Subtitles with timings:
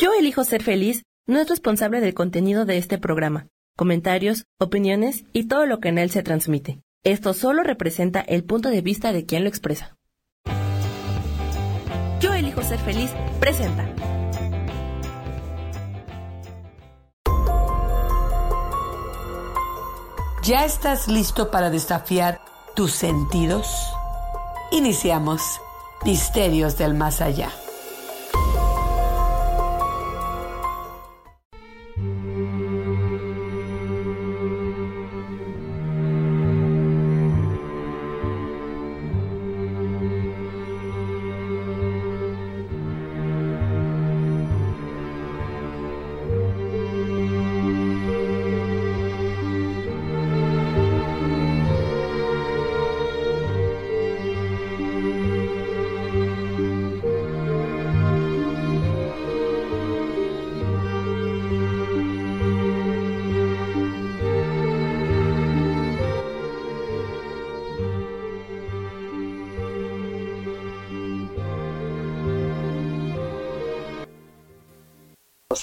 [0.00, 5.46] Yo elijo ser feliz no es responsable del contenido de este programa, comentarios, opiniones y
[5.46, 6.80] todo lo que en él se transmite.
[7.04, 9.98] Esto solo representa el punto de vista de quien lo expresa.
[12.18, 13.10] Yo elijo ser feliz
[13.40, 13.94] presenta.
[20.42, 22.40] ¿Ya estás listo para desafiar
[22.74, 23.92] tus sentidos?
[24.72, 25.60] Iniciamos
[26.06, 27.50] Misterios del Más Allá.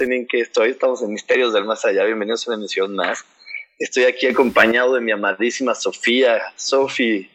[0.07, 3.25] Sé en qué estoy, estamos en Misterios del Más Allá, bienvenidos a una emisión más.
[3.77, 6.41] Estoy aquí acompañado de mi amadísima Sofía.
[6.55, 7.29] Sofi.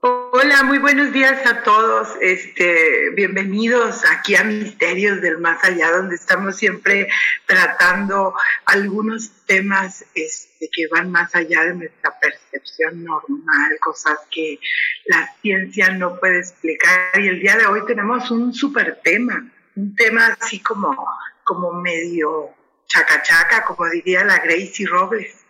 [0.00, 2.08] Hola, muy buenos días a todos.
[2.20, 7.08] Este, bienvenidos aquí a Misterios del Más Allá, donde estamos siempre
[7.46, 14.58] tratando algunos temas este, que van más allá de nuestra percepción normal, cosas que
[15.06, 17.20] la ciencia no puede explicar.
[17.20, 20.96] Y el día de hoy tenemos un súper tema, un tema así como
[21.44, 22.50] como medio
[22.86, 25.44] chacachaca, como diría la Gracie Robles.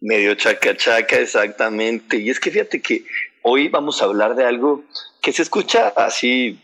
[0.00, 2.18] Medio chacachaca, exactamente.
[2.18, 3.04] Y es que fíjate que
[3.42, 4.84] hoy vamos a hablar de algo
[5.22, 6.60] que se escucha así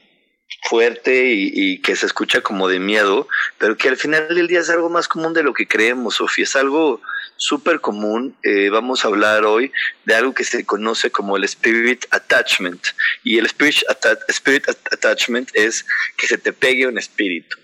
[0.62, 3.26] fuerte y, que se escucha como de miedo,
[3.58, 6.44] pero que al final del día es algo más común de lo que creemos, Sofía.
[6.44, 7.00] Es algo
[7.36, 8.36] súper común.
[8.42, 9.72] Eh, vamos a hablar hoy
[10.04, 12.82] de algo que se conoce como el spirit attachment.
[13.24, 13.82] Y el spirit,
[14.28, 15.86] spirit attachment es
[16.16, 17.56] que se te pegue un espíritu.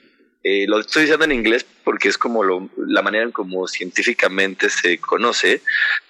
[0.48, 2.44] Eh, lo estoy diciendo en inglés porque es como
[2.76, 5.60] la manera en como científicamente se conoce,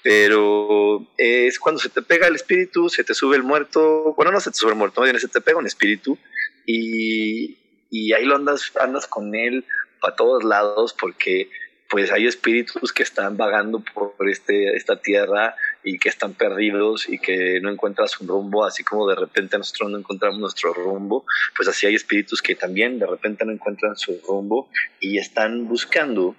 [0.03, 4.41] pero es cuando se te pega el espíritu, se te sube el muerto, bueno, no
[4.41, 6.19] se te sube el muerto, se te pega un espíritu
[6.67, 7.57] y,
[7.91, 9.65] y ahí lo andas, andas con él
[10.03, 11.49] para todos lados porque
[11.89, 17.21] pues hay espíritus que están vagando por este, esta tierra y que están perdidos y
[17.21, 21.25] que no encuentras un rumbo, así como de repente nosotros no encontramos nuestro rumbo,
[21.57, 26.35] pues así hay espíritus que también de repente no encuentran su rumbo y están buscando,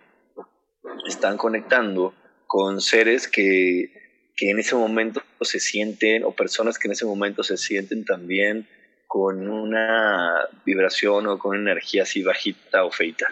[1.07, 2.13] están conectando
[2.45, 3.93] con seres que,
[4.35, 8.67] que en ese momento se sienten, o personas que en ese momento se sienten también
[9.07, 13.27] con una vibración o con energía así bajita o feita.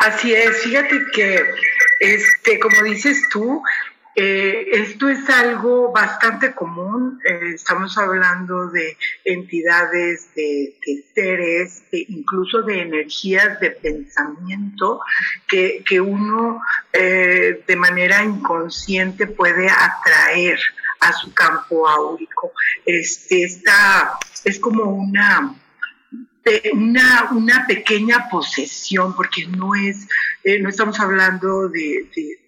[0.00, 1.42] Así es, fíjate que,
[2.00, 3.62] este, como dices tú,
[4.16, 7.20] eh, esto es algo bastante común.
[7.24, 10.76] Eh, estamos hablando de entidades, de,
[11.14, 15.00] seres, incluso de energías de pensamiento
[15.48, 20.60] que, que uno eh, de manera inconsciente puede atraer
[21.00, 22.52] a su campo áurico.
[22.86, 25.56] Este, esta es como una
[26.74, 30.06] una, una pequeña posesión, porque no es,
[30.60, 32.38] no estamos hablando de, de,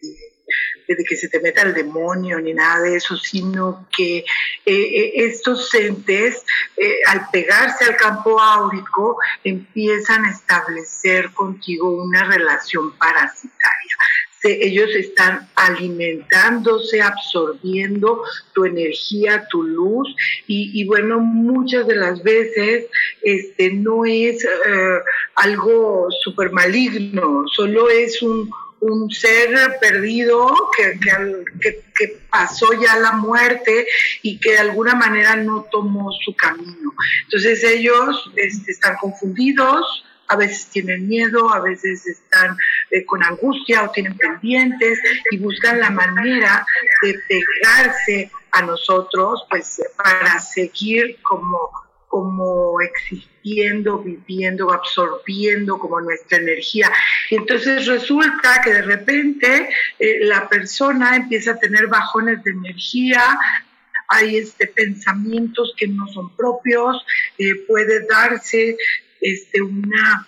[0.87, 4.25] que se te meta el demonio ni nada de eso, sino que eh,
[4.67, 6.45] eh, estos entes,
[7.09, 13.97] al pegarse al campo áurico, empiezan a establecer contigo una relación parasitaria.
[14.49, 18.23] Ellos están alimentándose, absorbiendo
[18.53, 20.15] tu energía, tu luz
[20.47, 22.87] y, bueno, muchas de las veces
[23.23, 25.01] este, no es eh,
[25.35, 28.51] algo súper maligno, solo es un,
[29.11, 30.99] ser perdido que,
[31.95, 33.87] que, pasó ya la muerte
[34.23, 36.93] y que de alguna manera no tomó su camino.
[37.25, 42.57] Entonces ellos este, están confundidos, a veces tienen miedo, a veces están
[42.91, 44.99] eh, con angustia o tienen pendientes
[45.31, 46.67] y buscan la manera
[47.03, 51.86] de pegarse a nosotros, pues para seguir como
[52.17, 56.91] como existiendo, viviendo, absorbiendo como nuestra energía.
[57.31, 59.69] Entonces resulta que de repente
[59.99, 63.39] eh, la persona empieza a tener bajones de energía,
[64.09, 67.05] hay este, pensamientos que no son propios,
[67.37, 68.79] eh, puede darse
[69.21, 70.27] este, una,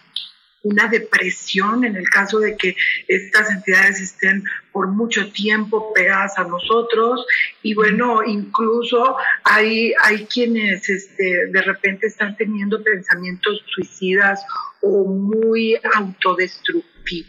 [0.68, 2.76] una depresión en el caso de que
[3.06, 7.26] estas entidades estén por mucho tiempo pegadas a nosotros
[7.62, 14.44] y bueno, incluso hay, hay quienes este, de repente están teniendo pensamientos suicidas
[14.82, 17.28] o muy autodestructivos.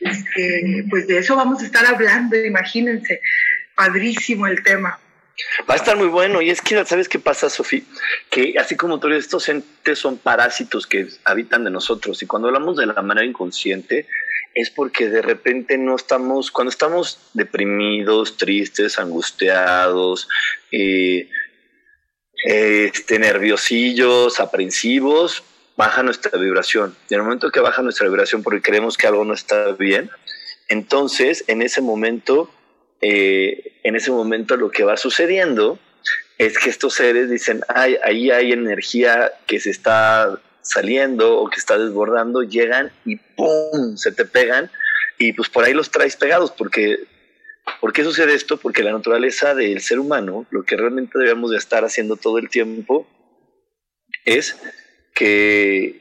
[0.00, 3.20] Este, pues de eso vamos a estar hablando, imagínense,
[3.76, 4.98] padrísimo el tema.
[5.68, 6.42] Va a estar muy bueno.
[6.42, 7.82] Y es que, ¿sabes qué pasa, Sofía?
[8.30, 12.22] Que así como todos estos entes son parásitos que habitan de nosotros.
[12.22, 14.06] Y cuando hablamos de la manera inconsciente,
[14.54, 20.28] es porque de repente no estamos, cuando estamos deprimidos, tristes, angustiados,
[20.72, 21.28] eh,
[22.44, 25.44] este, nerviosillos, aprensivos,
[25.76, 26.96] baja nuestra vibración.
[27.08, 30.10] Y en el momento que baja nuestra vibración porque creemos que algo no está bien,
[30.68, 32.50] entonces en ese momento
[33.00, 35.78] eh, en ese momento lo que va sucediendo
[36.38, 41.58] es que estos seres dicen, Ay, ahí hay energía que se está saliendo o que
[41.58, 43.96] está desbordando, llegan y ¡pum!
[43.96, 44.70] se te pegan
[45.18, 47.06] y pues por ahí los traes pegados porque
[47.80, 48.56] ¿Por qué sucede esto?
[48.56, 52.48] Porque la naturaleza del ser humano, lo que realmente debemos de estar haciendo todo el
[52.48, 53.06] tiempo,
[54.24, 54.56] es
[55.14, 56.00] que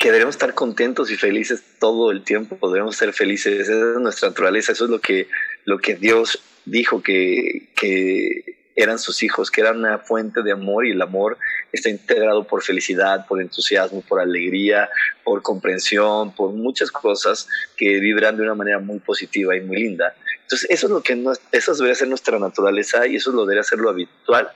[0.00, 4.72] debemos estar contentos y felices todo el tiempo, debemos ser felices, esa es nuestra naturaleza,
[4.72, 5.28] eso es lo que,
[5.64, 10.86] lo que Dios dijo que, que eran sus hijos, que eran una fuente de amor
[10.86, 11.38] y el amor
[11.72, 14.88] está integrado por felicidad, por entusiasmo, por alegría,
[15.22, 20.14] por comprensión, por muchas cosas que vibran de una manera muy positiva y muy linda.
[20.42, 21.22] Entonces, eso es lo que
[21.52, 24.50] eso debería ser nuestra naturaleza y eso lo debería ser lo habitual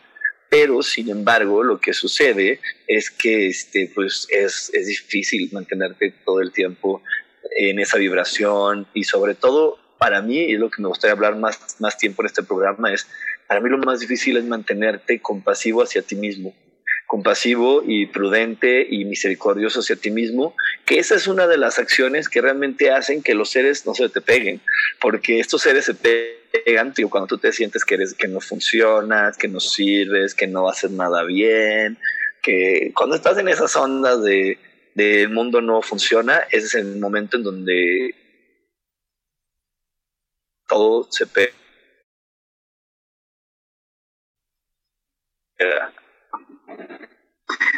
[0.49, 6.41] pero sin embargo lo que sucede es que este, pues es, es difícil mantenerte todo
[6.41, 7.03] el tiempo
[7.57, 11.77] en esa vibración y sobre todo para mí, y lo que me gustaría hablar más,
[11.81, 13.06] más tiempo en este programa, es
[13.47, 16.55] para mí lo más difícil es mantenerte compasivo hacia ti mismo
[17.09, 20.55] compasivo y prudente y misericordioso hacia ti mismo,
[20.85, 24.11] que esa es una de las acciones que realmente hacen que los seres no se
[24.11, 24.61] te peguen,
[25.00, 29.39] porque estos seres se pegan tío, cuando tú te sientes que, eres, que no funcionas,
[29.39, 31.97] que no sirves, que no haces nada bien,
[32.43, 34.59] que cuando estás en esas ondas de,
[34.95, 38.15] de el mundo no funciona, ese es el momento en donde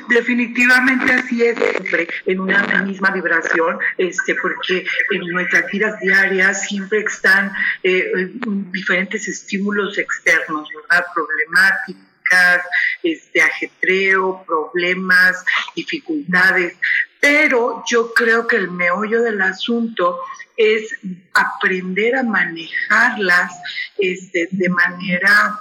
[0.08, 7.00] Definitivamente así es, siempre en una misma vibración, este, porque en nuestras vidas diarias siempre
[7.00, 7.52] están
[7.84, 8.30] eh,
[8.72, 11.06] diferentes estímulos externos, ¿verdad?
[11.14, 12.64] Problemáticas,
[13.04, 15.44] este, ajetreo, problemas,
[15.76, 16.76] dificultades,
[17.20, 20.20] pero yo creo que el meollo del asunto
[20.56, 20.94] es
[21.34, 23.52] aprender a manejarlas
[23.98, 25.60] este, de manera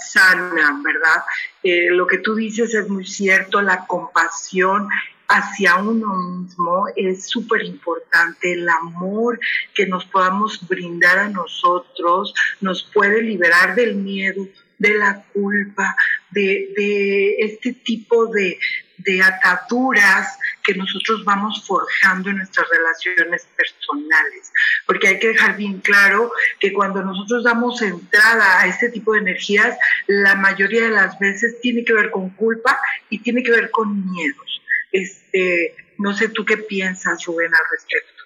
[0.00, 1.22] sana, ¿verdad?
[1.62, 4.88] Eh, lo que tú dices es muy cierto, la compasión
[5.28, 8.52] hacia uno mismo es súper importante.
[8.52, 9.38] El amor
[9.74, 14.48] que nos podamos brindar a nosotros nos puede liberar del miedo,
[14.78, 15.96] de la culpa,
[16.30, 18.58] de este tipo de,
[18.98, 24.52] de ataduras que nosotros vamos forjando en nuestras relaciones personales.
[24.86, 29.20] Porque hay que dejar bien claro que cuando nosotros damos entrada a este tipo de
[29.20, 29.76] energías,
[30.06, 32.78] la mayoría de las veces tiene que ver con culpa
[33.10, 34.62] y tiene que ver con miedos.
[34.92, 38.22] Este, no sé tú qué piensas, Rubén, al respecto.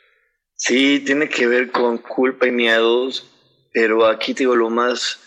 [0.57, 3.31] Sí, tiene que ver con culpa y miedos,
[3.73, 5.21] pero aquí te digo lo más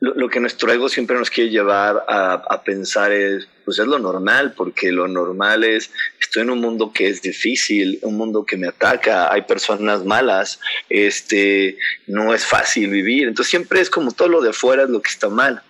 [0.00, 4.54] lo, que nuestro ego siempre nos quiere llevar a, pensar es, pues es lo normal,
[4.56, 8.68] porque lo normal es, estoy en un mundo que es difícil, un mundo que me
[8.68, 14.40] ataca, hay personas malas, este, no es fácil vivir, entonces siempre es como todo lo
[14.40, 15.62] de afuera es lo que está mal.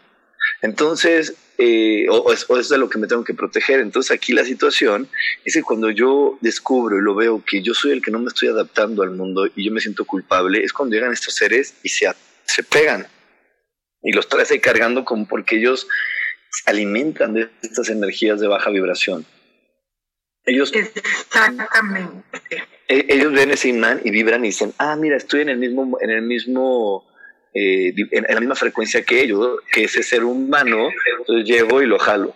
[0.63, 3.81] Entonces, eh, o, es, o, es, de lo que me tengo que proteger.
[3.81, 5.09] Entonces aquí la situación
[5.45, 8.29] es que cuando yo descubro y lo veo que yo soy el que no me
[8.29, 11.91] estoy adaptando al mundo y yo me siento culpable, es cuando llegan estos seres y
[11.91, 12.11] se,
[12.47, 13.07] se pegan
[14.03, 15.89] y los traes ahí cargando como porque ellos
[16.51, 19.27] se alimentan de estas energías de baja vibración.
[20.45, 22.25] Ellos, Exactamente.
[22.89, 25.99] E, ellos ven ese imán y vibran y dicen, ah, mira, estoy en el mismo,
[26.01, 27.07] en el mismo,
[27.55, 30.89] eh, en, la misma frecuencia que ellos, que ese ser humano,
[31.19, 32.35] entonces llego y lo jalo.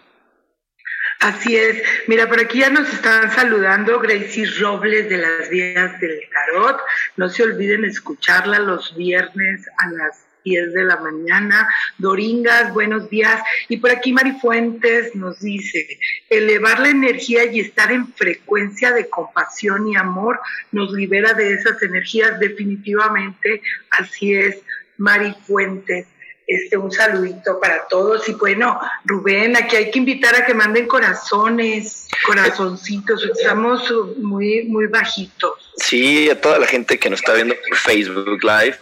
[1.21, 1.83] Así es.
[2.07, 6.81] Mira, por aquí ya nos están saludando Gracie Robles de las Vías del Tarot.
[7.17, 11.69] No se olviden escucharla los viernes a las 10 de la mañana.
[11.99, 13.43] Doringas, buenos días.
[13.69, 15.99] Y por aquí Mari Fuentes nos dice,
[16.31, 20.39] elevar la energía y estar en frecuencia de compasión y amor
[20.71, 23.63] nos libera de esas energías definitivamente.
[23.91, 24.59] Así es,
[24.99, 26.07] Mari Fuentes.
[26.47, 28.29] este, un saludito para todos.
[28.29, 34.87] Y bueno, Rubén, aquí hay que invitar a que manden corazones, corazoncitos, estamos muy, muy
[34.87, 35.73] bajitos.
[35.77, 38.79] Sí, a toda la gente que nos está viendo por Facebook Live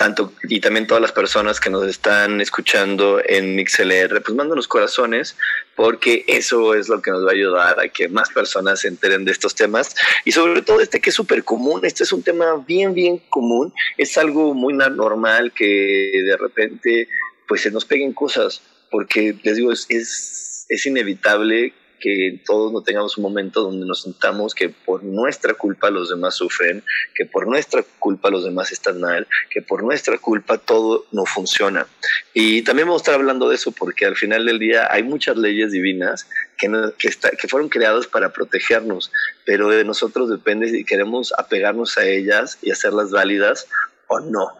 [0.00, 5.36] tanto y también todas las personas que nos están escuchando en MixLR, pues mándanos corazones
[5.76, 9.26] porque eso es lo que nos va a ayudar a que más personas se enteren
[9.26, 9.94] de estos temas.
[10.24, 13.74] Y sobre todo este que es súper común, este es un tema bien, bien común,
[13.98, 17.06] es algo muy normal que de repente
[17.46, 22.82] pues se nos peguen cosas porque les digo, es, es, es inevitable que todos no
[22.82, 26.82] tengamos un momento donde nos sintamos que por nuestra culpa los demás sufren,
[27.14, 31.86] que por nuestra culpa los demás están mal, que por nuestra culpa todo no funciona.
[32.34, 35.36] Y también vamos a estar hablando de eso porque al final del día hay muchas
[35.36, 39.12] leyes divinas que, que, que fueron creadas para protegernos,
[39.44, 43.68] pero de nosotros depende si queremos apegarnos a ellas y hacerlas válidas
[44.08, 44.58] o no.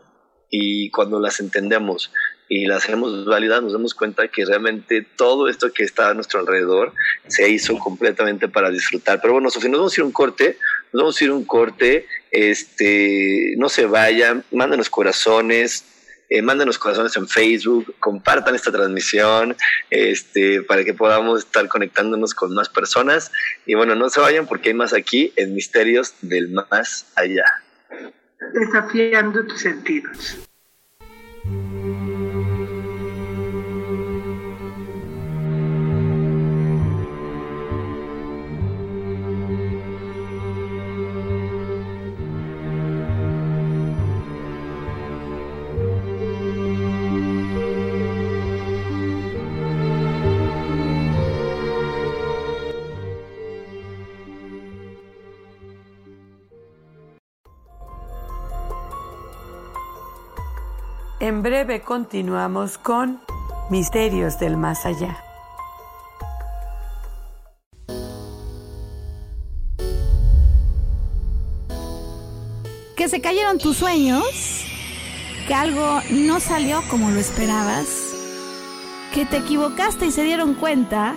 [0.51, 2.13] Y cuando las entendemos
[2.51, 6.41] y las hacemos válidas, nos damos cuenta que realmente todo esto que está a nuestro
[6.41, 6.93] alrededor
[7.29, 9.21] se hizo completamente para disfrutar.
[9.23, 10.59] Pero bueno, Sofía, nos vamos a ir un corte,
[10.93, 15.85] nos vamos a ir un corte, este, no se vayan, mándenos corazones,
[16.29, 19.57] eh, mándenos corazones en Facebook, compartan esta transmisión,
[19.89, 23.31] este, para que podamos estar conectándonos con más personas.
[23.65, 27.45] Y bueno, no se vayan porque hay más aquí en Misterios del Más Allá.
[28.53, 30.50] Desafiando tus sentidos.
[61.41, 63.19] En breve continuamos con
[63.71, 65.17] Misterios del Más Allá.
[72.95, 74.67] Que se cayeron tus sueños,
[75.49, 77.87] que algo no salió como lo esperabas,
[79.15, 81.17] que te equivocaste y se dieron cuenta.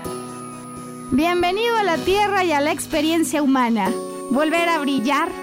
[1.12, 3.92] Bienvenido a la Tierra y a la experiencia humana.
[4.32, 5.43] Volver a brillar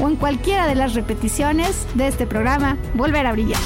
[0.00, 3.60] o en cualquiera de las repeticiones de este programa Volver a Brillar.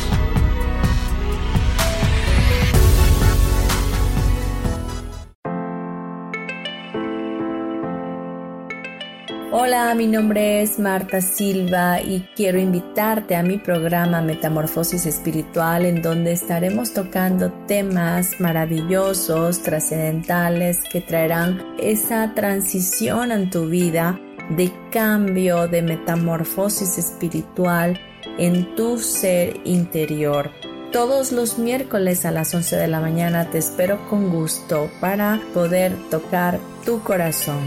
[9.55, 16.01] Hola, mi nombre es Marta Silva y quiero invitarte a mi programa Metamorfosis Espiritual en
[16.01, 24.19] donde estaremos tocando temas maravillosos, trascendentales que traerán esa transición en tu vida
[24.51, 28.01] de cambio, de metamorfosis espiritual
[28.39, 30.51] en tu ser interior.
[30.93, 35.97] Todos los miércoles a las 11 de la mañana te espero con gusto para poder
[36.11, 37.61] tocar tu corazón.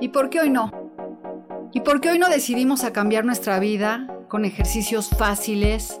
[0.00, 0.72] ¿Y por qué hoy no?
[1.72, 6.00] ¿Y por qué hoy no decidimos a cambiar nuestra vida con ejercicios fáciles,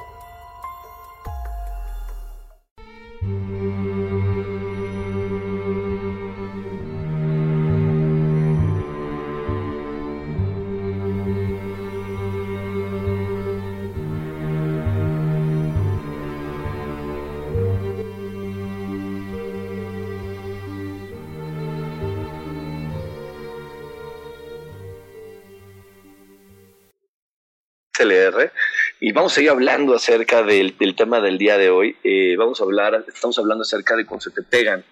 [28.99, 31.97] Y vamos a seguir hablando acerca del, tema del día de hoy.
[32.03, 34.85] Eh, vamos a hablar, estamos hablando acerca de cómo se te pegan,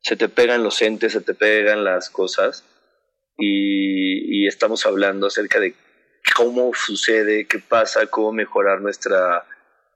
[0.00, 2.64] se te pegan los entes, se te pegan las cosas.
[3.36, 5.74] Y, y estamos hablando acerca de
[6.36, 9.44] cómo sucede, qué pasa, cómo mejorar nuestra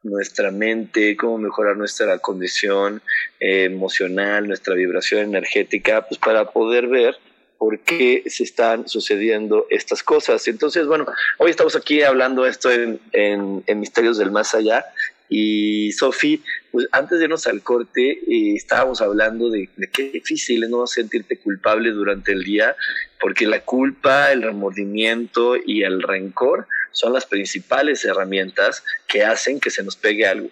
[0.03, 3.03] nuestra mente, cómo mejorar nuestra condición
[3.41, 7.17] eh, emocional, nuestra vibración energética, pues para poder ver
[7.63, 10.49] por qué se están sucediendo estas cosas.
[10.49, 11.07] Entonces, bueno,
[11.39, 14.85] hoy estamos aquí hablando esto en, en, Misterios del Más Allá
[15.29, 16.43] y Sofi,
[16.73, 20.89] pues antes de irnos al corte, eh, estábamos hablando de, de, qué difícil es no
[20.89, 22.75] sentirte culpable durante el día,
[23.21, 29.71] porque la culpa, el remordimiento y el rencor son las principales herramientas que hacen que
[29.71, 30.51] se nos pegue algo.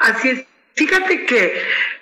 [0.00, 0.44] Así es.
[0.74, 1.52] Fíjate que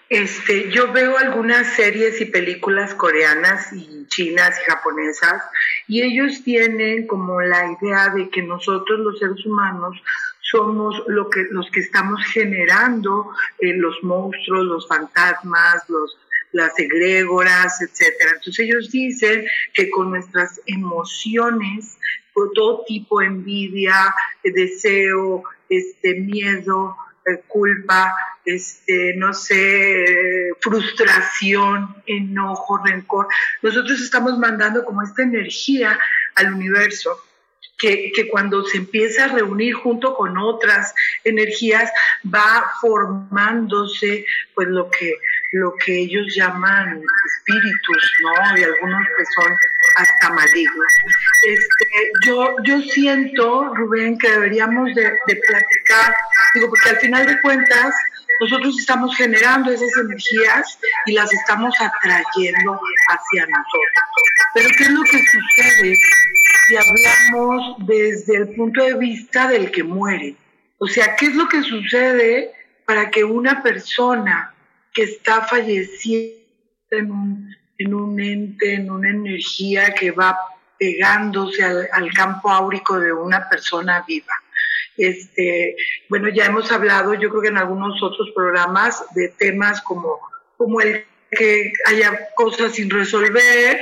[0.09, 5.43] este, yo veo algunas series y películas coreanas y chinas y japonesas
[5.89, 10.01] y ellos tienen como la idea de que nosotros los seres humanos
[10.41, 16.17] somos lo que, los que estamos generando eh, los monstruos, los fantasmas, los,
[16.53, 18.31] las egrégoras, etcétera.
[18.37, 19.45] Entonces ellos dicen
[19.75, 21.99] que con nuestras emociones,
[22.55, 26.97] todo tipo, envidia, deseo, este, miedo,
[27.47, 28.15] culpa,
[28.45, 33.27] este, no sé, frustración, enojo, rencor.
[33.63, 35.99] Nosotros estamos mandando como esta energía
[36.35, 37.23] al universo.
[37.79, 41.93] Que, que, cuando se empieza a reunir junto con otras energías
[42.25, 45.13] va formándose pues lo que
[45.53, 48.59] lo que ellos llaman espíritus, ¿no?
[48.59, 49.57] Y algunos que son
[49.97, 50.87] hasta malignos.
[51.43, 56.15] Este, yo, yo siento, Rubén, que deberíamos de, de platicar,
[56.55, 57.95] digo, porque al final de cuentas,
[58.41, 64.07] nosotros estamos generando esas energías y las estamos atrayendo hacia nosotros.
[64.55, 65.97] Pero ¿qué es lo que sucede
[66.67, 70.35] si hablamos desde el punto de vista del que muere?
[70.79, 72.53] O sea, ¿qué es lo que sucede
[72.85, 74.53] para que una persona
[74.97, 76.41] que está falleciendo
[76.91, 80.39] en un, en un ente, en una energía que va
[80.79, 84.33] pegándose al, campo áurico de una persona viva?
[84.97, 85.77] Este,
[86.09, 90.19] bueno, ya hemos hablado, yo creo que en algunos otros programas, de temas como,
[90.57, 93.79] como el que haya cosas sin resolver,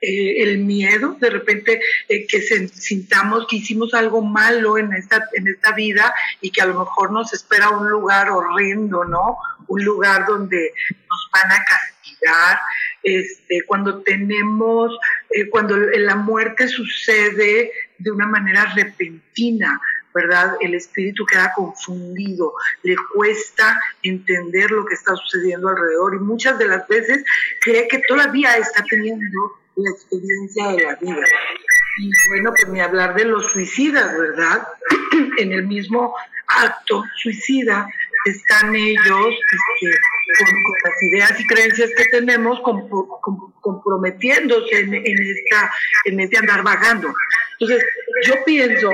[0.00, 5.24] eh, el miedo, de repente eh, que se, sintamos que hicimos algo malo en esta,
[5.32, 9.38] en esta vida y que a lo mejor nos espera un lugar horrendo, ¿no?
[9.68, 12.60] Un lugar donde nos van a castigar.
[13.02, 14.98] Este, cuando tenemos,
[15.30, 19.80] eh, cuando la muerte sucede de una manera repentina,
[20.12, 20.56] ¿verdad?
[20.60, 26.68] El espíritu queda confundido, le cuesta entender lo que está sucediendo alrededor y muchas de
[26.68, 27.24] las veces
[27.60, 31.24] cree que todavía está teniendo la experiencia de la vida.
[31.98, 34.66] Y bueno, pues ni hablar de los suicidas, ¿verdad?
[35.38, 36.14] en el mismo
[36.46, 37.88] acto suicida
[38.24, 39.34] están ellos
[39.80, 39.98] este,
[40.38, 40.48] con,
[40.84, 42.60] las ideas y creencias que tenemos
[43.60, 45.72] comprometiéndose en, esta,
[46.04, 47.12] en este andar vagando.
[47.58, 47.86] Entonces,
[48.24, 48.90] yo pienso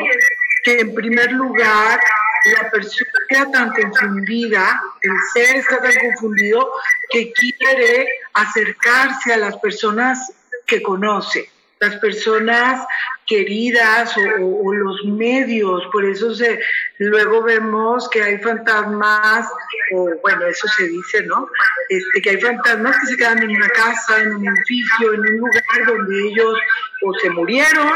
[0.64, 2.00] que en primer lugar
[2.44, 6.70] la persona queda tan confundida, el ser está tan confundido
[7.10, 10.32] que quiere acercarse a las personas
[10.72, 12.86] que conoce, las personas
[13.26, 16.60] queridas o, los medios, por eso se,
[16.98, 19.48] luego vemos que hay fantasmas,
[19.92, 21.48] o bueno, eso se dice, ¿no?
[21.88, 25.36] Este, que hay fantasmas que se quedan en una casa, en un edificio, en un
[25.38, 26.58] lugar donde ellos
[27.04, 27.88] o se murieron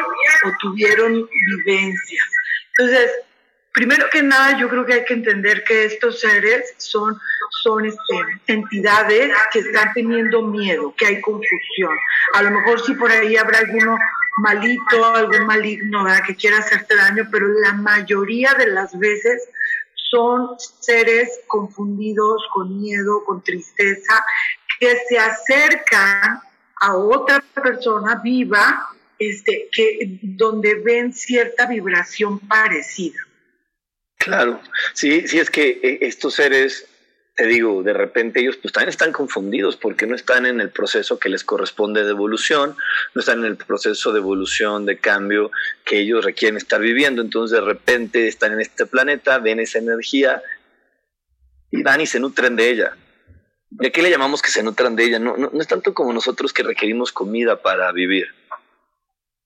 [0.45, 2.27] o tuvieron vivencias.
[2.77, 3.11] Entonces,
[3.73, 7.19] primero que nada, yo creo que hay que entender que estos seres son,
[7.51, 11.97] son este, entidades que están teniendo miedo, que hay confusión.
[12.35, 13.97] A lo mejor sí por ahí habrá alguno
[14.39, 19.49] malito, algún maligno que quiera hacerte daño, pero la mayoría de las veces
[19.95, 24.25] son seres confundidos, con miedo, con tristeza,
[24.79, 26.41] que se acercan
[26.81, 33.19] a otra persona viva este, que, donde ven cierta vibración parecida.
[34.19, 34.61] Claro,
[34.93, 36.87] sí, sí es que eh, estos seres,
[37.37, 41.19] te digo, de repente ellos pues también están confundidos porque no están en el proceso
[41.19, 42.77] que les corresponde de evolución,
[43.15, 45.51] no están en el proceso de evolución, de cambio
[45.85, 50.43] que ellos requieren estar viviendo, entonces de repente están en este planeta, ven esa energía
[51.71, 52.97] y van y se nutren de ella.
[53.81, 55.19] ¿Y a qué le llamamos que se nutran de ella?
[55.19, 58.29] No, no, no es tanto como nosotros que requerimos comida para vivir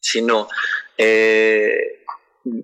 [0.00, 0.48] sino
[0.96, 2.04] eh,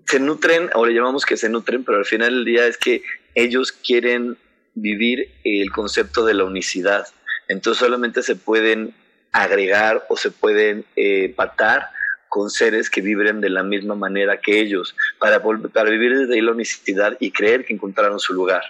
[0.07, 3.03] se nutren, o le llamamos que se nutren, pero al final del día es que
[3.35, 4.39] ellos quieren
[4.77, 7.07] vivir el concepto de la unicidad.
[7.49, 8.95] Entonces solamente se pueden
[9.33, 11.89] agregar o se pueden eh, patar
[12.29, 16.41] con seres que vibren de la misma manera que ellos, para, para vivir desde ahí
[16.41, 18.63] la unicidad y creer que encontraron su lugar.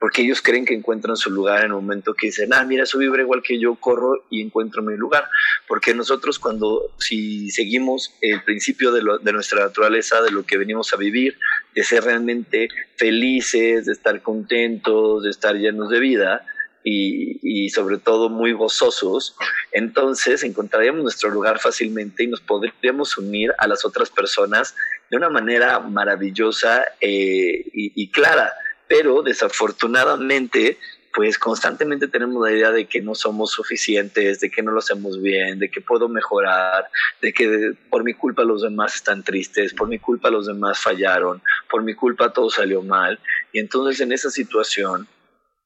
[0.00, 2.98] Porque ellos creen que encuentran su lugar en el momento que dicen, ah, mira, eso
[2.98, 5.28] vibra igual que yo, corro y encuentro mi lugar.
[5.68, 10.92] Porque nosotros cuando, si seguimos el principio de, de nuestra naturaleza, de lo que venimos
[10.92, 11.38] a vivir,
[11.74, 16.46] de ser realmente felices, de estar contentos, de estar llenos de vida,
[16.82, 19.36] y, sobre todo muy gozosos,
[19.72, 24.74] entonces encontraríamos nuestro lugar fácilmente y nos podríamos unir a las otras personas
[25.10, 28.52] de una manera maravillosa eh, y, clara.
[28.90, 30.76] Pero desafortunadamente,
[31.14, 35.22] pues constantemente tenemos la idea de que no somos suficientes, de que no lo hacemos
[35.22, 36.88] bien, de que puedo mejorar,
[37.22, 41.40] de que por mi culpa los demás están tristes, por mi culpa los demás fallaron,
[41.70, 43.20] por mi culpa todo salió mal.
[43.52, 45.06] Y entonces en esa situación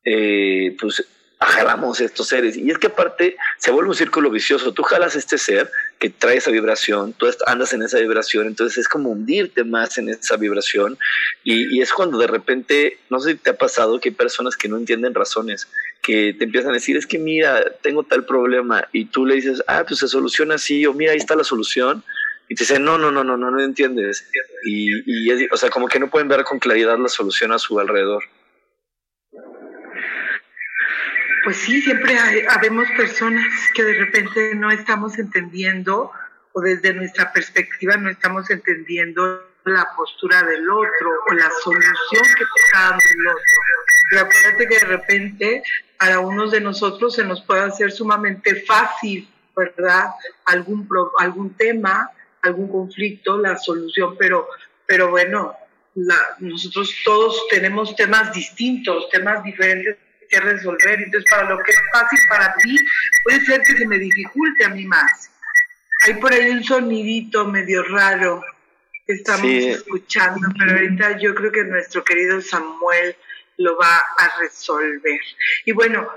[0.05, 1.03] eh, pues
[1.45, 2.57] jalamos estos seres.
[2.57, 4.73] Y es que aparte se vuelve un círculo vicioso.
[4.73, 8.89] Tú jalas este ser que trae esa vibración, tú andas en esa vibración, entonces es
[8.89, 10.99] como hundirte más en esa vibración.
[11.43, 14.69] Y, es cuando de repente, no sé si te ha pasado que hay personas que
[14.69, 15.69] no entienden razones,
[16.03, 19.63] que te empiezan a decir, es que mira, tengo tal problema, y tú le dices,
[19.67, 22.03] ah, pues se soluciona así, o mira, ahí está la solución.
[22.47, 24.27] Y te dicen, no, no, no, no, no, no entiendes.
[24.67, 27.81] Y, y o sea, como que no pueden ver con claridad la solución a su
[27.81, 28.25] alrededor.
[31.45, 36.11] Pues sí, siempre hay, habemos personas que de repente no estamos entendiendo
[36.53, 42.45] o desde nuestra perspectiva no estamos entendiendo la postura del otro o la solución que
[42.45, 43.43] está dando el otro.
[44.11, 45.63] Pero acuérdate que de repente
[45.99, 50.11] para unos de nosotros se nos puede hacer sumamente fácil, ¿verdad?
[50.47, 52.11] Algún, algún tema,
[52.43, 54.49] algún conflicto, la solución, pero,
[54.87, 55.55] pero bueno,
[56.39, 61.03] nosotros todos tenemos temas distintos, temas diferentes que resolver.
[61.03, 62.77] Entonces, para lo que es fácil para ti,
[63.25, 65.31] puede ser que se me dificulte a mí más.
[66.07, 68.43] Hay por ahí un sonidito medio raro
[69.07, 73.17] que estamos escuchando, pero ahorita yo creo que nuestro querido Samuel
[73.59, 75.21] lo va a resolver.
[75.65, 76.09] Y bueno,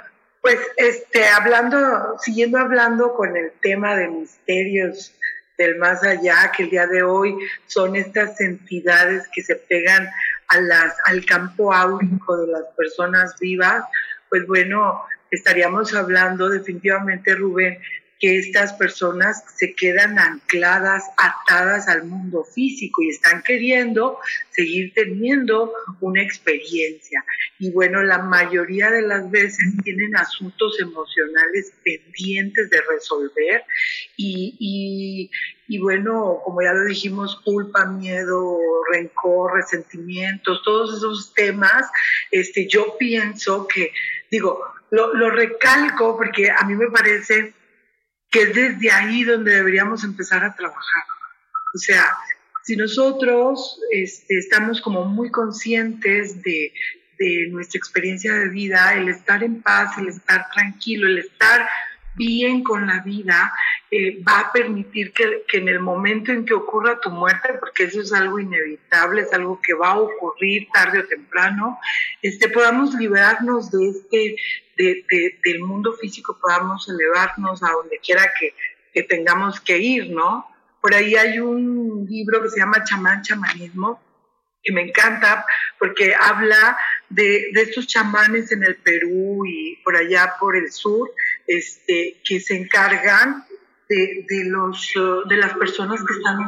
[0.42, 5.14] pues este hablando, siguiendo hablando con el tema de misterios
[5.58, 10.10] del más allá, que el día de hoy son estas entidades que se pegan
[10.48, 13.84] al campo áurico de las personas vivas,
[14.30, 17.80] pues bueno, estaríamos hablando definitivamente, Rubén,
[18.20, 24.18] que estas personas se quedan ancladas, atadas al mundo físico y están queriendo
[24.52, 27.24] seguir teniendo una experiencia.
[27.60, 33.64] Y bueno, la mayoría de las veces tienen asuntos emocionales pendientes de resolver
[34.18, 35.30] y,
[35.68, 38.58] y, bueno, como ya lo dijimos, culpa, miedo,
[38.92, 41.90] rencor, resentimientos, todos esos temas,
[42.32, 43.94] este, yo pienso que,
[44.32, 47.54] digo, lo, lo recalco porque a mí me parece
[48.32, 51.04] que es desde ahí donde deberíamos empezar a trabajar.
[51.76, 52.08] O sea,
[52.64, 56.74] si nosotros este, estamos como muy conscientes de,
[57.20, 61.68] de nuestra experiencia de vida, el estar en paz, el estar tranquilo, el estar
[62.18, 63.54] bien con la vida,
[63.90, 67.84] eh, va a permitir que, que, en el momento en que ocurra tu muerte, porque
[67.84, 71.80] eso es algo inevitable, es algo que va a ocurrir tarde o temprano,
[72.22, 74.36] este, podamos liberarnos de este,
[74.76, 78.54] de, de, del mundo físico, podamos elevarnos a donde quiera que,
[78.94, 80.46] que tengamos que ir, ¿no?
[80.82, 84.02] Por ahí hay un libro que se llama Chamán Chamanismo,
[84.64, 85.46] que me encanta
[85.80, 86.78] porque habla
[87.10, 91.10] de, de, estos chamanes en el Perú y por allá por el sur,
[91.48, 93.46] este, que se encargan
[93.90, 94.92] de, de los,
[95.30, 96.44] de las personas que están de,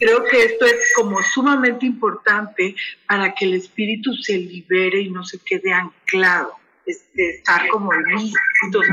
[0.00, 2.74] Creo que esto es como sumamente importante
[3.06, 6.54] para que el espíritu se libere y no se quede anclado,
[6.86, 8.88] este, estar como listo, que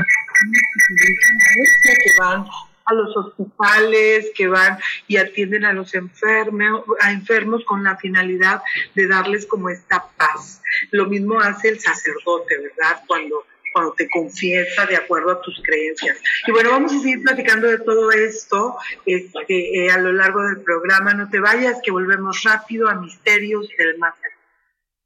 [2.20, 2.44] van
[2.88, 8.62] a los hospitales, que van y atienden a los enfermos, a enfermos con la finalidad
[8.94, 10.62] de darles como esta paz.
[10.90, 13.02] Lo mismo hace el sacerdote, ¿verdad?
[13.06, 16.16] Cuando cuando te confiesa de acuerdo a tus creencias.
[16.46, 20.62] Y bueno, vamos a seguir platicando de todo esto este, eh, a lo largo del
[20.62, 21.14] programa.
[21.14, 24.14] No te vayas, que volvemos rápido a Misterios del Más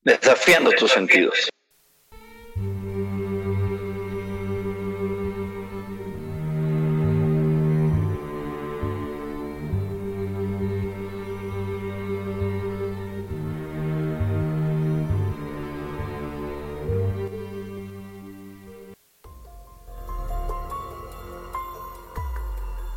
[0.04, 1.50] Desafiando tus sentidos.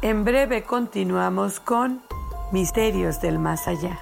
[0.06, 2.04] En breve continuamos con
[2.52, 3.98] Misterios del Más Allá.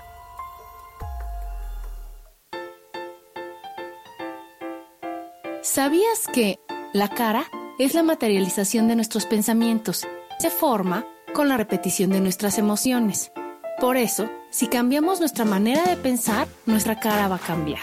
[5.61, 6.59] ¿Sabías que
[6.91, 7.45] la cara
[7.79, 10.05] es la materialización de nuestros pensamientos.
[10.39, 13.31] Se forma con la repetición de nuestras emociones.
[13.79, 17.79] Por eso, si cambiamos nuestra manera de pensar, nuestra cara va a cambiar.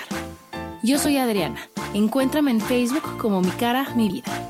[0.83, 1.71] Yo soy Adriana.
[1.95, 4.50] Encuéntrame en Facebook como mi cara, mi vida.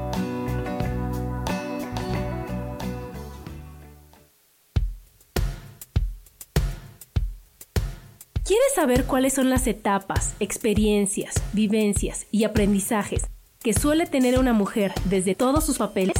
[8.81, 13.27] Saber cuáles son las etapas, experiencias, vivencias y aprendizajes
[13.59, 16.15] que suele tener una mujer desde todos sus papeles?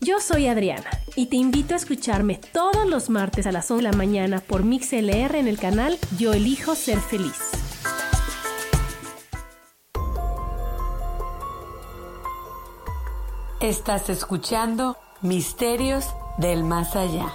[0.00, 3.92] Yo soy Adriana y te invito a escucharme todos los martes a las 11 de
[3.92, 7.38] la mañana por MixLR en el canal Yo elijo ser feliz.
[13.60, 16.06] Estás escuchando Misterios
[16.38, 17.28] del Más Allá.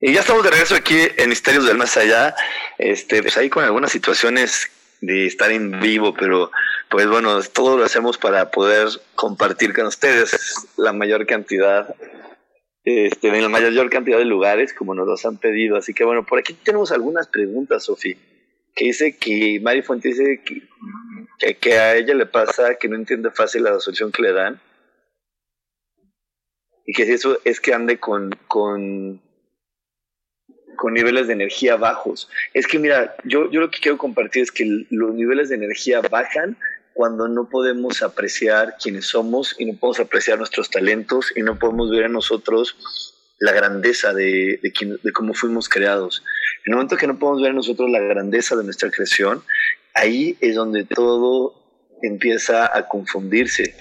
[0.00, 2.36] Y ya estamos de regreso aquí en Misterios del Más Allá,
[2.78, 6.52] este, pues ahí con algunas situaciones de estar en vivo, pero
[6.88, 11.96] pues bueno, todo lo hacemos para poder compartir con ustedes la mayor cantidad,
[12.84, 15.76] este, en la mayor cantidad de lugares como nos los han pedido.
[15.76, 18.16] Así que bueno, por aquí tenemos algunas preguntas, Sofi,
[18.76, 23.32] que dice que Mari Fuente dice que, que, a ella le pasa que no entiende
[23.32, 24.60] fácil la solución que le dan
[26.86, 29.20] y que eso es que ande con, con
[30.78, 32.30] con niveles de energía bajos.
[32.54, 36.00] Es que mira, yo, yo lo que quiero compartir es que los niveles de energía
[36.00, 36.56] bajan
[36.94, 41.90] cuando no podemos apreciar quiénes somos y no podemos apreciar nuestros talentos y no podemos
[41.90, 46.22] ver en nosotros la grandeza de, de, de cómo fuimos creados.
[46.64, 49.42] En el momento que no podemos ver en nosotros la grandeza de nuestra creación,
[49.94, 51.54] ahí es donde todo
[52.02, 53.74] empieza a confundirse.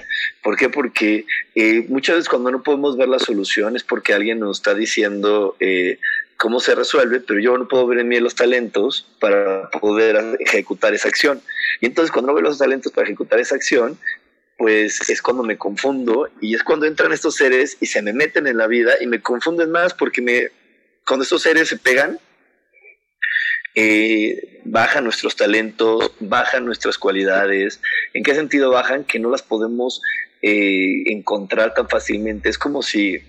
[0.43, 0.69] ¿Por qué?
[0.69, 4.73] Porque eh, muchas veces cuando no podemos ver la solución es porque alguien nos está
[4.73, 5.99] diciendo, eh,
[6.37, 10.93] cómo se resuelve, pero yo no puedo ver en mí los talentos para poder ejecutar
[10.93, 11.41] esa acción.
[11.81, 13.97] Y entonces cuando no veo los talentos para ejecutar esa acción,
[14.57, 18.47] pues es cuando me confundo y es cuando entran estos seres y se me meten
[18.47, 20.49] en la vida y me confunden más porque me,
[21.05, 22.19] cuando estos seres se pegan,
[23.75, 27.79] eh, bajan nuestros talentos, bajan nuestras cualidades.
[28.13, 29.03] ¿En qué sentido bajan?
[29.03, 30.01] Que no las podemos
[30.41, 32.49] eh, encontrar tan fácilmente.
[32.49, 33.21] Es como si,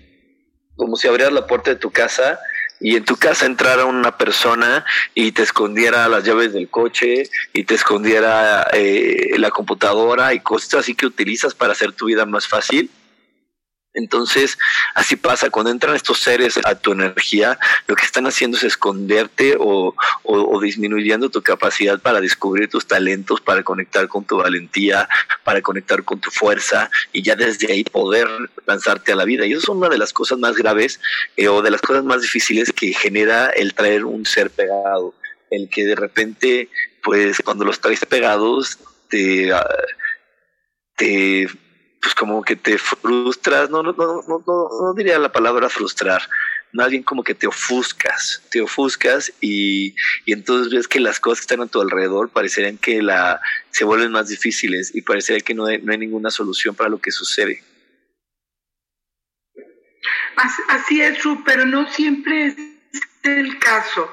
[0.75, 2.39] como si abrieras la puerta de tu casa
[2.79, 7.63] y en tu casa entrara una persona y te escondiera las llaves del coche y
[7.63, 12.47] te escondiera eh, la computadora y cosas así que utilizas para hacer tu vida más
[12.47, 12.89] fácil,
[13.93, 14.57] entonces,
[14.93, 19.57] así pasa, cuando entran estos seres a tu energía, lo que están haciendo es esconderte
[19.59, 19.95] o,
[20.61, 25.09] disminuyendo tu capacidad para descubrir tus talentos, para conectar con tu valentía,
[25.43, 28.27] para conectar con tu fuerza y ya desde ahí poder
[28.67, 29.45] lanzarte a la vida.
[29.45, 30.99] Y eso es una de las cosas más graves
[31.35, 35.15] eh, o de las cosas más difíciles que genera el traer un ser pegado.
[35.49, 36.69] El que de repente,
[37.01, 38.77] pues cuando los traes pegados,
[39.09, 39.65] te, ah,
[40.95, 41.47] te
[42.01, 46.21] pues como que te frustras, no, no, no, no, no, diría la palabra frustrar,
[46.71, 51.39] más bien como que te ofuscas, te ofuscas y, y entonces ves que las cosas
[51.39, 55.53] que están a tu alrededor parecerían que la, se vuelven más difíciles y parecería que
[55.53, 57.63] no hay, no hay ninguna solución para lo que sucede.
[60.69, 62.55] Así es, pero no siempre es
[63.23, 64.09] el caso.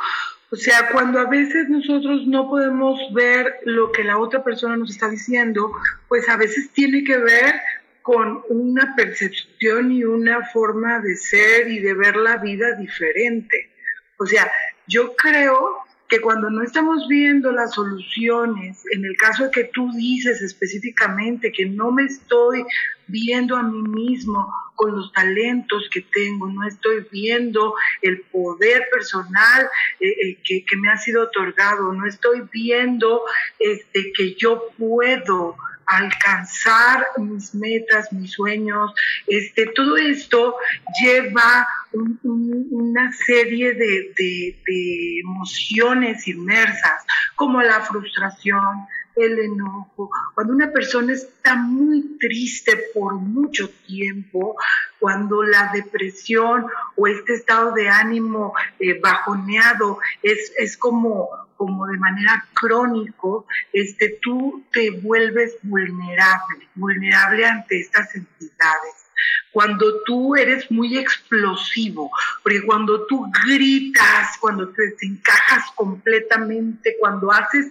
[0.51, 4.91] O sea, cuando a veces nosotros no podemos ver lo que la otra persona nos
[4.91, 5.73] está diciendo,
[6.09, 7.55] pues a veces tiene que ver
[8.03, 13.73] con una percepción y una forma de ser y de ver la vida diferente.
[14.19, 14.49] O sea,
[14.87, 15.79] yo creo
[16.09, 21.51] que cuando no estamos viendo las soluciones, en el caso de que tú dices específicamente
[21.51, 22.65] que no me estoy
[23.07, 29.69] viendo a mí mismo con los talentos que tengo, no estoy viendo el poder personal
[30.01, 33.23] eh, que, que, me ha sido otorgado, no estoy viendo
[33.59, 38.93] este, que yo puedo alcanzar mis metas, mis sueños.
[39.27, 40.57] Este, todo esto
[41.01, 47.05] lleva una serie de, de, emociones inmersas,
[47.37, 48.87] como la frustración,
[49.17, 50.11] el enojo.
[50.35, 54.57] Cuando una persona está muy triste por mucho tiempo,
[54.99, 61.99] cuando la depresión o este estado de ánimo eh, bajoneado es, es como como de
[61.99, 69.07] manera crónico, este, tú te vuelves vulnerable, vulnerable ante estas entidades.
[69.51, 72.11] Cuando tú eres muy explosivo,
[72.43, 77.71] porque cuando tú gritas, cuando te desencajas completamente, cuando haces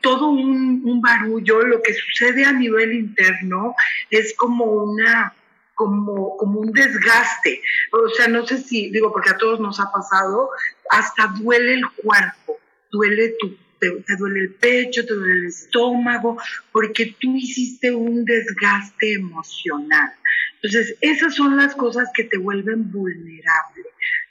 [0.00, 3.74] todo un, un barullo, lo que sucede a nivel interno
[4.10, 5.34] es como una
[5.74, 7.62] como, como un desgaste.
[7.92, 10.50] O sea, no sé si, digo, porque a todos nos ha pasado,
[10.90, 16.36] hasta duele el cuerpo duele tu, te, duele el pecho, te duele el estómago,
[16.72, 20.12] porque tú hiciste un desgaste emocional.
[20.56, 23.84] Entonces, esas son las cosas que te vuelven vulnerable.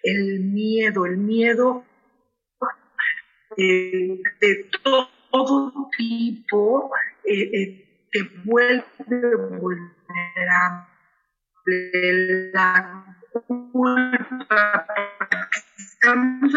[0.03, 1.83] El miedo, el miedo
[3.57, 5.09] eh, de todo,
[5.97, 6.91] tipo
[7.23, 8.83] eh, eh, te vuelve
[9.59, 9.79] vulnerable.
[12.53, 13.05] La
[13.47, 14.87] culpa,
[15.77, 16.55] estamos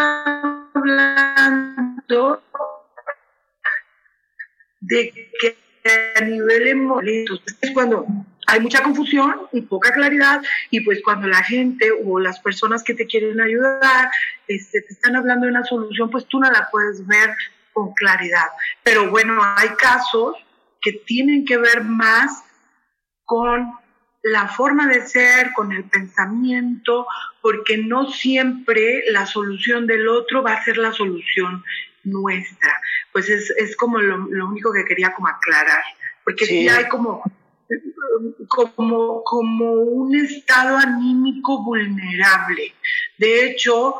[0.75, 2.43] hablando
[4.81, 5.57] de que
[6.17, 8.07] a nivel emocional es cuando
[8.47, 12.95] hay mucha confusión y poca claridad y pues cuando la gente o las personas que
[12.95, 14.11] te quieren ayudar
[14.49, 17.31] este, te están hablando de una solución, pues tú no la puedes ver
[17.73, 18.49] con claridad.
[18.83, 20.37] Pero bueno, hay casos
[20.81, 22.45] que tienen que ver más
[23.25, 23.73] con
[24.23, 27.07] la forma de ser, con el pensamiento,
[27.41, 31.65] porque no siempre la solución del otro va a ser la solución
[32.05, 32.81] nuestra.
[33.13, 35.83] Pues es, es como lo, único que quería como aclarar,
[36.25, 36.69] porque sí.
[36.69, 37.23] hay como,
[38.49, 42.75] como, como un estado anímico vulnerable.
[43.19, 43.97] De hecho,